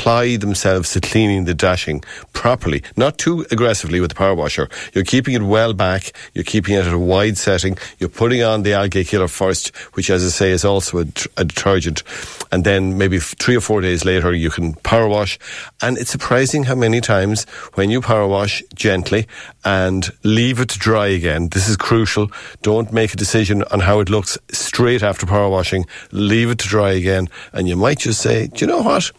apply 0.00 0.36
themselves 0.38 0.94
to 0.94 1.00
cleaning 1.00 1.44
the 1.44 1.52
dashing 1.52 2.02
properly, 2.32 2.82
not 2.96 3.18
too 3.18 3.44
aggressively 3.50 4.00
with 4.00 4.08
the 4.08 4.14
power 4.14 4.34
washer. 4.34 4.66
You're 4.94 5.04
keeping 5.04 5.34
it 5.34 5.42
well 5.42 5.74
back, 5.74 6.12
you're 6.32 6.42
keeping 6.42 6.74
it 6.74 6.86
at 6.86 6.94
a 6.94 6.98
wide 6.98 7.36
setting, 7.36 7.76
you're 7.98 8.08
putting 8.08 8.42
on 8.42 8.62
the 8.62 8.72
algae 8.72 9.04
killer 9.04 9.28
first, 9.28 9.76
which, 9.96 10.08
as 10.08 10.24
I 10.24 10.28
say, 10.28 10.50
is 10.52 10.64
also 10.64 11.00
a, 11.00 11.06
a 11.36 11.44
detergent. 11.44 12.02
And 12.50 12.64
then 12.64 12.96
maybe 12.96 13.18
three 13.18 13.56
or 13.56 13.60
four 13.60 13.82
days 13.82 14.06
later, 14.06 14.32
you 14.32 14.48
can 14.48 14.72
power 14.72 15.06
wash. 15.06 15.38
And 15.82 15.98
it's 15.98 16.10
surprising 16.10 16.64
how 16.64 16.76
many 16.76 17.02
times 17.02 17.44
when 17.74 17.90
you 17.90 18.00
power 18.00 18.26
wash 18.26 18.62
gently 18.74 19.26
and 19.66 20.10
leave 20.22 20.60
it 20.60 20.70
to 20.70 20.78
dry 20.78 21.08
again, 21.08 21.48
this 21.50 21.68
is 21.68 21.76
crucial. 21.76 22.30
Don't 22.62 22.90
make 22.90 23.12
a 23.12 23.18
decision 23.18 23.64
on 23.64 23.80
how 23.80 24.00
it 24.00 24.08
looks 24.08 24.38
straight 24.50 25.02
after 25.02 25.26
power 25.26 25.50
washing. 25.50 25.84
Leave 26.10 26.48
it 26.48 26.58
to 26.60 26.68
dry 26.68 26.92
again. 26.92 27.28
And 27.52 27.68
you 27.68 27.76
might 27.76 27.98
just 27.98 28.22
say, 28.22 28.46
do 28.46 28.64
you 28.64 28.66
know 28.66 28.80
what? 28.80 29.12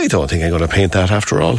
I 0.00 0.06
don't 0.06 0.30
think 0.30 0.42
I'm 0.42 0.48
going 0.48 0.62
to 0.62 0.68
paint 0.68 0.92
that 0.92 1.10
after 1.10 1.42
all. 1.42 1.58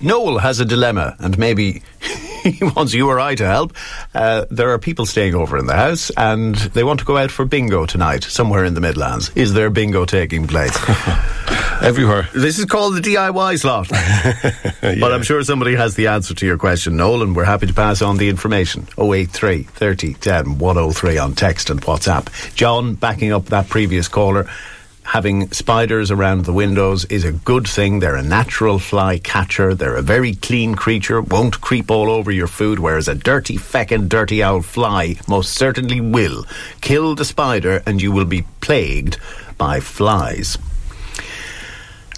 Noel 0.00 0.38
has 0.38 0.60
a 0.60 0.64
dilemma, 0.64 1.16
and 1.18 1.36
maybe 1.36 1.82
he 2.44 2.64
wants 2.64 2.94
you 2.94 3.08
or 3.08 3.18
I 3.18 3.34
to 3.34 3.44
help. 3.44 3.74
Uh, 4.14 4.44
there 4.48 4.70
are 4.70 4.78
people 4.78 5.06
staying 5.06 5.34
over 5.34 5.58
in 5.58 5.66
the 5.66 5.74
house, 5.74 6.12
and 6.16 6.54
they 6.54 6.84
want 6.84 7.00
to 7.00 7.06
go 7.06 7.16
out 7.16 7.32
for 7.32 7.44
bingo 7.44 7.84
tonight, 7.84 8.22
somewhere 8.22 8.64
in 8.64 8.74
the 8.74 8.80
Midlands. 8.80 9.30
Is 9.34 9.54
there 9.54 9.70
bingo 9.70 10.04
taking 10.04 10.46
place? 10.46 10.76
Everywhere. 11.82 12.28
this 12.32 12.60
is 12.60 12.64
called 12.64 12.94
the 12.94 13.00
DIY 13.00 13.58
slot. 13.58 13.88
But 15.00 15.12
I'm 15.12 15.22
sure 15.24 15.42
somebody 15.42 15.74
has 15.74 15.96
the 15.96 16.06
answer 16.06 16.32
to 16.32 16.46
your 16.46 16.58
question, 16.58 16.96
Noel, 16.96 17.22
and 17.22 17.34
we're 17.34 17.44
happy 17.44 17.66
to 17.66 17.74
pass 17.74 18.02
on 18.02 18.18
the 18.18 18.28
information. 18.28 18.86
083 18.98 19.64
30 19.64 20.14
10 20.14 20.58
103 20.58 21.18
on 21.18 21.34
text 21.34 21.70
and 21.70 21.82
WhatsApp. 21.82 22.54
John, 22.54 22.94
backing 22.94 23.32
up 23.32 23.46
that 23.46 23.68
previous 23.68 24.06
caller, 24.06 24.48
having 25.06 25.50
spiders 25.52 26.10
around 26.10 26.44
the 26.44 26.52
windows 26.52 27.04
is 27.04 27.24
a 27.24 27.30
good 27.30 27.66
thing. 27.66 28.00
They're 28.00 28.16
a 28.16 28.22
natural 28.22 28.78
fly 28.80 29.18
catcher. 29.18 29.72
They're 29.74 29.96
a 29.96 30.02
very 30.02 30.34
clean 30.34 30.74
creature, 30.74 31.20
won't 31.20 31.60
creep 31.60 31.90
all 31.90 32.10
over 32.10 32.32
your 32.32 32.48
food, 32.48 32.80
whereas 32.80 33.06
a 33.06 33.14
dirty, 33.14 33.56
feckin' 33.56 34.08
dirty 34.08 34.42
old 34.42 34.66
fly 34.66 35.14
most 35.28 35.54
certainly 35.54 36.00
will. 36.00 36.44
Kill 36.80 37.14
the 37.14 37.24
spider 37.24 37.82
and 37.86 38.02
you 38.02 38.10
will 38.10 38.24
be 38.24 38.42
plagued 38.60 39.16
by 39.56 39.78
flies. 39.78 40.58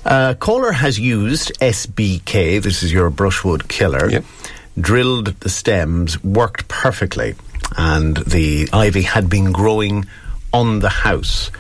Uh, 0.05 0.33
caller 0.35 0.73
has 0.73 0.99
used 0.99 1.53
SBK. 1.61 2.63
This 2.63 2.83
is 2.83 2.91
your 2.91 3.11
brushwood 3.11 3.69
killer. 3.69 4.09
Yep. 4.09 4.25
drilled 4.81 5.27
the 5.41 5.51
stems, 5.51 6.23
worked 6.25 6.69
perfectly, 6.69 7.35
and 7.77 8.17
the 8.17 8.69
ivy 8.73 9.03
had 9.03 9.29
been 9.29 9.53
growing 9.53 10.07
on 10.53 10.79
the 10.79 10.89
house. 10.89 11.51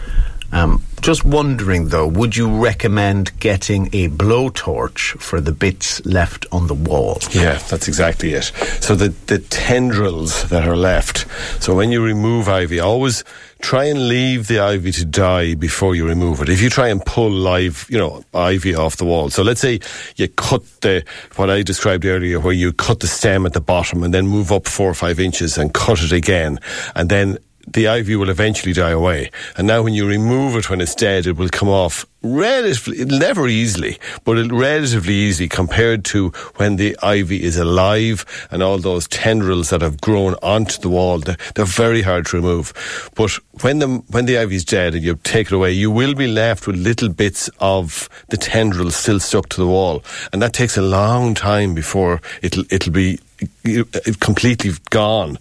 Um, 0.52 0.82
just 1.00 1.24
wondering 1.24 1.88
though, 1.88 2.06
would 2.06 2.36
you 2.36 2.48
recommend 2.48 3.38
getting 3.40 3.86
a 3.92 4.08
blowtorch 4.08 5.18
for 5.20 5.40
the 5.40 5.52
bits 5.52 6.04
left 6.04 6.46
on 6.52 6.66
the 6.66 6.74
wall? 6.74 7.18
Yeah, 7.30 7.58
that's 7.68 7.88
exactly 7.88 8.32
it. 8.34 8.52
So 8.80 8.94
the, 8.94 9.08
the 9.26 9.38
tendrils 9.38 10.48
that 10.50 10.66
are 10.66 10.76
left. 10.76 11.26
So 11.62 11.74
when 11.74 11.90
you 11.90 12.04
remove 12.04 12.48
ivy, 12.48 12.80
always 12.80 13.24
try 13.60 13.84
and 13.84 14.08
leave 14.08 14.46
the 14.46 14.60
ivy 14.60 14.92
to 14.92 15.04
die 15.04 15.54
before 15.54 15.94
you 15.94 16.06
remove 16.06 16.40
it. 16.40 16.48
If 16.48 16.60
you 16.60 16.70
try 16.70 16.88
and 16.88 17.04
pull 17.04 17.30
live, 17.30 17.86
you 17.90 17.98
know, 17.98 18.22
ivy 18.32 18.74
off 18.74 18.96
the 18.96 19.04
wall. 19.04 19.30
So 19.30 19.42
let's 19.42 19.60
say 19.60 19.80
you 20.16 20.28
cut 20.28 20.62
the, 20.80 21.04
what 21.36 21.50
I 21.50 21.62
described 21.62 22.04
earlier, 22.04 22.38
where 22.40 22.52
you 22.52 22.72
cut 22.72 23.00
the 23.00 23.08
stem 23.08 23.46
at 23.46 23.52
the 23.52 23.60
bottom 23.60 24.02
and 24.02 24.14
then 24.14 24.26
move 24.26 24.52
up 24.52 24.66
four 24.66 24.88
or 24.88 24.94
five 24.94 25.18
inches 25.18 25.58
and 25.58 25.74
cut 25.74 26.02
it 26.02 26.12
again. 26.12 26.60
And 26.94 27.08
then 27.08 27.38
the 27.72 27.88
ivy 27.88 28.16
will 28.16 28.30
eventually 28.30 28.72
die 28.72 28.90
away. 28.90 29.30
And 29.56 29.66
now 29.66 29.82
when 29.82 29.94
you 29.94 30.06
remove 30.06 30.56
it 30.56 30.70
when 30.70 30.80
it's 30.80 30.94
dead, 30.94 31.26
it 31.26 31.36
will 31.36 31.48
come 31.48 31.68
off 31.68 32.06
relatively, 32.22 33.04
never 33.04 33.46
easily, 33.46 33.98
but 34.24 34.50
relatively 34.50 35.14
easy 35.14 35.48
compared 35.48 36.04
to 36.06 36.30
when 36.56 36.76
the 36.76 36.96
ivy 37.02 37.42
is 37.42 37.56
alive 37.56 38.24
and 38.50 38.62
all 38.62 38.78
those 38.78 39.06
tendrils 39.08 39.70
that 39.70 39.82
have 39.82 40.00
grown 40.00 40.34
onto 40.42 40.80
the 40.80 40.88
wall. 40.88 41.18
They're, 41.18 41.36
they're 41.54 41.64
very 41.64 42.02
hard 42.02 42.26
to 42.26 42.36
remove. 42.36 43.10
But 43.14 43.32
when 43.62 43.78
the, 43.78 43.88
when 44.08 44.26
the 44.26 44.38
ivy 44.38 44.56
is 44.56 44.64
dead 44.64 44.94
and 44.94 45.04
you 45.04 45.16
take 45.22 45.48
it 45.48 45.52
away, 45.52 45.72
you 45.72 45.90
will 45.90 46.14
be 46.14 46.26
left 46.26 46.66
with 46.66 46.76
little 46.76 47.08
bits 47.08 47.48
of 47.60 48.08
the 48.28 48.36
tendrils 48.36 48.96
still 48.96 49.20
stuck 49.20 49.48
to 49.50 49.60
the 49.60 49.66
wall. 49.66 50.02
And 50.32 50.42
that 50.42 50.52
takes 50.52 50.76
a 50.76 50.82
long 50.82 51.34
time 51.34 51.74
before 51.74 52.20
it'll, 52.42 52.64
it'll 52.70 52.92
be 52.92 53.20
Uh, 53.40 53.84
completely 54.18 54.72
gone 54.90 55.38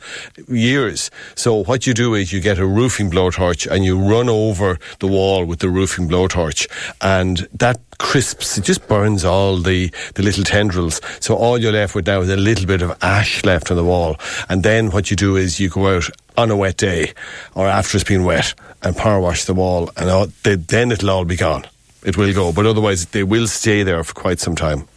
years. 0.47 1.09
So 1.33 1.63
what 1.63 1.87
you 1.87 1.93
do 1.95 2.13
is 2.13 2.31
you 2.31 2.41
get 2.41 2.59
a 2.59 2.65
roofing 2.65 3.09
blowtorch 3.09 3.65
and 3.71 3.83
you 3.83 3.97
run 3.97 4.29
over 4.29 4.77
the 4.99 5.07
wall 5.07 5.45
with 5.45 5.59
the 5.59 5.69
roofing 5.69 6.07
blowtorch 6.07 6.67
and 7.01 7.47
that 7.53 7.79
crisps, 7.97 8.57
it 8.57 8.65
just 8.65 8.87
burns 8.87 9.25
all 9.25 9.57
the, 9.57 9.91
the 10.13 10.21
little 10.21 10.43
tendrils. 10.43 11.01
So 11.19 11.35
all 11.35 11.57
you're 11.57 11.71
left 11.71 11.95
with 11.95 12.05
now 12.05 12.21
is 12.21 12.29
a 12.29 12.37
little 12.37 12.67
bit 12.67 12.83
of 12.83 12.95
ash 13.01 13.43
left 13.43 13.71
on 13.71 13.77
the 13.77 13.83
wall. 13.83 14.17
And 14.47 14.61
then 14.61 14.91
what 14.91 15.09
you 15.09 15.15
do 15.15 15.35
is 15.35 15.59
you 15.59 15.69
go 15.69 15.95
out 15.95 16.09
on 16.37 16.51
a 16.51 16.55
wet 16.55 16.77
day 16.77 17.13
or 17.55 17.65
after 17.65 17.97
it's 17.97 18.03
been 18.03 18.25
wet 18.25 18.53
and 18.83 18.95
power 18.95 19.19
wash 19.19 19.45
the 19.45 19.55
wall 19.55 19.89
and 19.97 20.09
all, 20.09 20.27
then 20.43 20.91
it'll 20.91 21.09
all 21.09 21.25
be 21.25 21.37
gone. 21.37 21.65
It 22.03 22.15
will 22.15 22.33
go, 22.33 22.53
but 22.53 22.67
otherwise 22.67 23.07
they 23.07 23.23
will 23.23 23.47
stay 23.47 23.81
there 23.81 24.03
for 24.03 24.13
quite 24.13 24.39
some 24.39 24.55
time. 24.55 24.87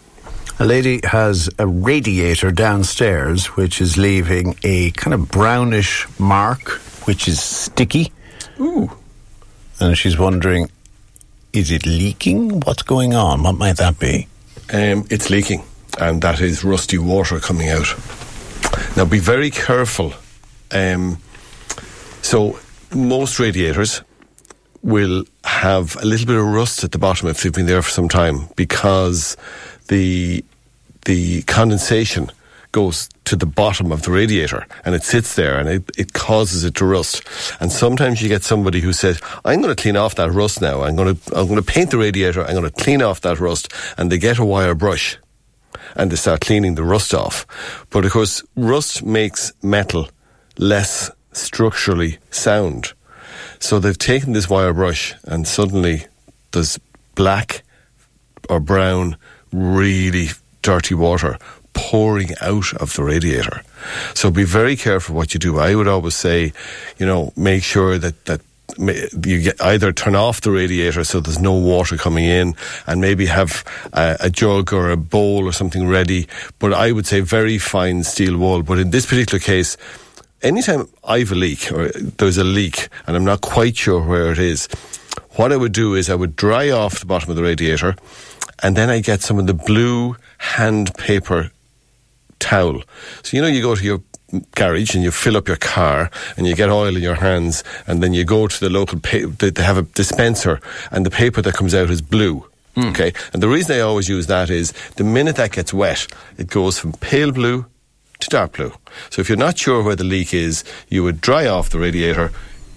A 0.61 0.67
lady 0.67 1.01
has 1.05 1.49
a 1.59 1.67
radiator 1.67 2.53
downstairs 2.53 3.47
which 3.57 3.81
is 3.81 3.97
leaving 3.97 4.59
a 4.63 4.91
kind 4.91 5.15
of 5.15 5.31
brownish 5.31 6.07
mark, 6.19 6.73
which 7.07 7.29
is 7.29 7.43
sticky. 7.43 8.13
Ooh. 8.61 8.91
And 9.81 9.97
she's 9.97 10.19
wondering, 10.19 10.71
is 11.55 11.71
it 11.71 11.87
leaking? 11.87 12.61
What's 12.61 12.83
going 12.83 13.15
on? 13.15 13.43
What 13.43 13.55
might 13.55 13.79
that 13.79 13.99
be? 13.99 14.29
Um, 14.71 15.07
it's 15.09 15.31
leaking, 15.31 15.65
and 15.99 16.21
that 16.21 16.43
is 16.43 16.63
rusty 16.63 16.99
water 16.99 17.41
coming 17.41 17.71
out. 17.71 17.89
Now, 18.99 19.07
be 19.07 19.19
very 19.19 19.51
careful. 19.51 20.13
Um, 20.73 21.17
so, 22.21 22.59
most 22.95 23.41
radiators 23.41 24.03
will 24.83 25.25
have 25.43 25.97
a 26.03 26.05
little 26.05 26.27
bit 26.27 26.37
of 26.37 26.45
rust 26.45 26.85
at 26.85 26.93
the 26.93 26.99
bottom 26.99 27.29
if 27.29 27.43
they've 27.43 27.53
been 27.53 27.65
there 27.65 27.81
for 27.81 27.91
some 27.91 28.11
time 28.11 28.49
because 28.57 29.39
the 29.89 30.45
the 31.05 31.43
condensation 31.43 32.31
goes 32.73 33.09
to 33.25 33.37
the 33.37 33.47
bottom 33.47 33.91
of 33.91 34.03
the 34.03 34.11
radiator 34.11 34.67
and 34.85 34.95
it 34.95 35.03
sits 35.03 35.35
there 35.35 35.59
and 35.59 35.69
it, 35.69 35.91
it 35.99 36.13
causes 36.13 36.65
it 36.65 36.75
to 36.77 36.85
rust. 36.85 37.23
And 37.61 37.73
sometimes 37.73 38.23
you 38.23 38.29
get 38.29 38.43
somebody 38.43 38.81
who 38.81 38.93
says, 38.93 39.21
I'm 39.45 39.61
going 39.61 39.75
to 39.75 39.81
clean 39.81 39.97
off 39.97 40.15
that 40.17 40.31
rust 40.31 40.61
now. 40.61 40.83
I'm 40.83 40.97
going 40.97 41.17
to, 41.17 41.37
I'm 41.37 41.47
going 41.47 41.61
to 41.61 41.67
paint 41.67 41.91
the 41.91 41.99
radiator. 41.99 42.45
I'm 42.45 42.55
going 42.55 42.71
to 42.71 42.85
clean 42.85 43.03
off 43.03 43.23
that 43.23 43.41
rust. 43.41 43.73
And 43.97 44.11
they 44.11 44.19
get 44.19 44.39
a 44.39 44.45
wire 44.45 44.75
brush 44.75 45.19
and 45.97 46.11
they 46.11 46.17
start 46.17 46.41
cleaning 46.41 46.77
the 46.77 46.85
rust 46.85 47.13
off. 47.15 47.47
But 47.91 48.05
of 48.05 48.13
course, 48.13 48.43
rust 48.55 49.03
makes 49.05 49.53
metal 49.63 50.09
less 50.59 51.11
structurally 51.33 52.19
sound. 52.31 52.93
So 53.59 53.79
they've 53.79 53.99
taken 53.99 54.33
this 54.33 54.49
wire 54.49 54.73
brush 54.73 55.15
and 55.25 55.47
suddenly 55.47 56.07
there's 56.53 56.79
black 57.15 57.63
or 58.49 58.61
brown, 58.61 59.17
really 59.53 60.29
dirty 60.63 60.95
water 60.95 61.39
pouring 61.73 62.31
out 62.41 62.73
of 62.75 62.95
the 62.95 63.03
radiator. 63.03 63.63
So 64.15 64.31
be 64.31 64.45
very 64.45 64.77
careful 64.77 65.15
what 65.15 65.35
you 65.35 65.41
do. 65.41 65.59
I 65.59 65.75
would 65.75 65.89
always 65.89 66.15
say, 66.15 66.53
you 66.99 67.07
know, 67.07 67.33
make 67.37 67.63
sure 67.63 67.99
that, 67.99 68.25
that 68.27 68.41
you 68.79 69.43
get 69.43 69.61
either 69.63 69.93
turn 69.93 70.15
off 70.15 70.41
the 70.43 70.51
radiator 70.51 71.05
so 71.05 71.21
there's 71.21 71.41
no 71.41 71.55
water 71.55 71.97
coming 71.97 72.25
in 72.25 72.55
and 72.87 73.01
maybe 73.01 73.27
have 73.27 73.65
a, 73.93 74.17
a, 74.21 74.31
jug 74.31 74.73
or 74.73 74.91
a 74.91 74.97
bowl 74.97 75.45
or 75.45 75.53
something 75.53 75.89
ready. 75.89 76.29
But 76.59 76.73
I 76.73 76.93
would 76.93 77.07
say 77.07 77.21
very 77.21 77.59
fine 77.59 78.05
steel 78.05 78.37
wool. 78.39 78.63
But 78.63 78.79
in 78.79 78.91
this 78.91 79.07
particular 79.07 79.41
case, 79.41 79.77
anytime 80.43 80.89
I 81.05 81.21
have 81.21 81.33
a 81.33 81.35
leak 81.35 81.73
or 81.73 81.89
there's 81.91 82.39
a 82.39 82.45
leak 82.45 82.89
and 83.07 83.17
I'm 83.17 83.25
not 83.25 83.41
quite 83.41 83.77
sure 83.77 84.03
where 84.03 84.33
it 84.33 84.39
is, 84.39 84.69
what 85.37 85.53
I 85.53 85.57
would 85.57 85.73
do 85.73 85.95
is 85.95 86.11
I 86.11 86.15
would 86.15 86.37
dry 86.37 86.71
off 86.71 87.01
the 87.01 87.07
bottom 87.07 87.31
of 87.31 87.37
the 87.37 87.43
radiator 87.43 87.97
and 88.63 88.77
then 88.77 88.91
I 88.91 89.01
get 89.01 89.23
some 89.23 89.39
of 89.39 89.47
the 89.47 89.55
blue 89.55 90.17
hand 90.39 90.95
paper 90.97 91.51
towel. 92.39 92.83
So, 93.23 93.37
you 93.37 93.43
know, 93.43 93.49
you 93.49 93.63
go 93.63 93.75
to 93.75 93.85
your 93.85 94.03
garage 94.55 94.95
and 94.95 95.03
you 95.03 95.11
fill 95.11 95.37
up 95.37 95.49
your 95.49 95.57
car 95.57 96.11
and 96.37 96.47
you 96.47 96.55
get 96.55 96.71
oil 96.71 96.97
in 96.97 97.03
your 97.03 97.17
hands 97.17 97.65
and 97.87 98.03
then 98.03 98.15
you 98.15 98.25
go 98.25 98.47
to 98.47 98.61
the 98.61 98.71
local, 98.71 99.01
pa- 99.01 99.27
they 99.39 99.63
have 99.63 99.79
a 99.79 99.83
dispenser 99.83 100.61
and 100.91 101.05
the 101.05 101.11
paper 101.11 101.43
that 101.43 101.55
comes 101.55 101.75
out 101.75 101.91
is 101.91 102.03
blue. 102.03 102.47
Mm. 102.77 102.91
Okay. 102.91 103.13
And 103.33 103.43
the 103.43 103.49
reason 103.49 103.77
I 103.77 103.81
always 103.81 104.09
use 104.09 104.27
that 104.29 104.49
is 104.51 104.73
the 104.97 105.05
minute 105.05 105.37
that 105.37 105.53
gets 105.53 105.75
wet, 105.75 106.07
it 106.39 106.49
goes 106.49 106.79
from 106.79 106.93
pale 106.93 107.33
blue 107.33 107.67
to 108.21 108.29
dark 108.29 108.53
blue. 108.53 108.73
So 109.11 109.21
if 109.21 109.29
you're 109.29 109.39
not 109.39 109.59
sure 109.59 109.83
where 109.83 109.97
the 109.97 110.05
leak 110.05 110.33
is, 110.33 110.65
you 110.89 111.03
would 111.03 111.21
dry 111.21 111.47
off 111.47 111.71
the 111.71 111.79
radiator, 111.79 112.31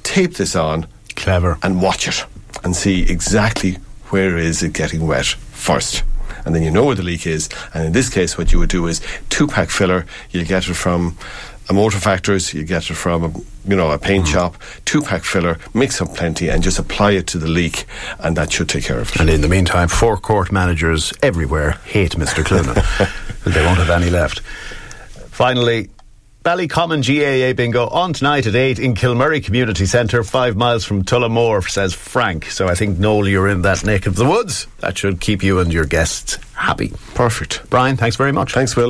tape 0.04 0.36
this 0.36 0.56
on. 0.56 0.88
Clever. 1.16 1.60
And 1.62 1.82
watch 1.82 2.08
it 2.08 2.26
and 2.64 2.76
see 2.76 3.04
exactly 3.04 3.78
where 4.10 4.38
is 4.38 4.64
it 4.64 4.74
getting 4.74 5.06
wet 5.06 5.36
first 5.64 6.04
and 6.46 6.54
then 6.54 6.64
you 6.64 6.72
know 6.72 6.86
where 6.86 6.96
the 6.96 7.04
leak 7.04 7.26
is. 7.26 7.50
And 7.74 7.86
in 7.86 7.92
this 7.94 8.10
case, 8.10 8.38
what 8.38 8.52
you 8.52 8.60
would 8.60 8.70
do 8.70 8.88
is 8.88 9.02
two 9.30 9.48
pack 9.48 9.70
filler. 9.70 10.06
You 10.32 10.44
get 10.44 10.68
it 10.68 10.74
from 10.74 11.18
a 11.70 11.74
motor 11.74 12.00
factors, 12.00 12.54
you 12.54 12.64
get 12.64 12.90
it 12.90 12.96
from 12.96 13.24
a, 13.24 13.30
you 13.70 13.76
know 13.76 13.92
a 13.92 13.98
paint 13.98 14.26
mm. 14.26 14.34
shop, 14.34 14.58
two 14.86 15.02
pack 15.02 15.24
filler, 15.24 15.58
mix 15.74 16.02
up 16.02 16.14
plenty, 16.14 16.50
and 16.50 16.62
just 16.62 16.80
apply 16.80 17.12
it 17.12 17.28
to 17.28 17.38
the 17.38 17.48
leak, 17.48 17.86
and 18.20 18.36
that 18.36 18.52
should 18.52 18.68
take 18.68 18.84
care 18.84 19.00
of 19.00 19.10
it. 19.10 19.20
And 19.22 19.30
in 19.30 19.42
the 19.42 19.48
meantime, 19.48 19.88
forecourt 19.88 20.52
managers 20.52 21.14
everywhere 21.22 21.72
hate 21.86 22.14
Mr. 22.14 22.44
Cloonan. 22.44 22.76
they 23.54 23.66
won't 23.66 23.78
have 23.78 23.90
any 23.90 24.10
left. 24.10 24.42
Finally, 25.32 25.90
Ballycommon 26.44 27.02
GAA 27.02 27.54
bingo 27.54 27.88
on 27.88 28.12
tonight 28.12 28.46
at 28.46 28.54
8 28.54 28.78
in 28.78 28.96
Kilmurry 28.96 29.42
Community 29.42 29.86
Centre, 29.86 30.26
five 30.26 30.58
miles 30.58 30.84
from 30.84 31.06
Tullamore, 31.06 31.70
says 31.70 31.94
Frank. 31.94 32.48
So 32.48 32.68
I 32.68 32.76
think, 32.76 33.00
Noel, 33.00 33.30
you're 33.30 33.48
in 33.48 33.62
that 33.62 33.86
neck 33.86 34.08
of 34.08 34.18
the 34.18 34.26
woods. 34.26 34.68
That 34.80 34.98
should 34.98 35.22
keep 35.22 35.42
you 35.42 35.60
and 35.60 35.72
your 35.72 35.86
guests 35.86 36.38
happy. 36.54 36.92
Perfect. 37.16 37.62
Brian, 37.70 37.96
thanks 37.96 38.18
very 38.18 38.34
much. 38.34 38.52
Thanks, 38.54 38.76
Will. 38.76 38.82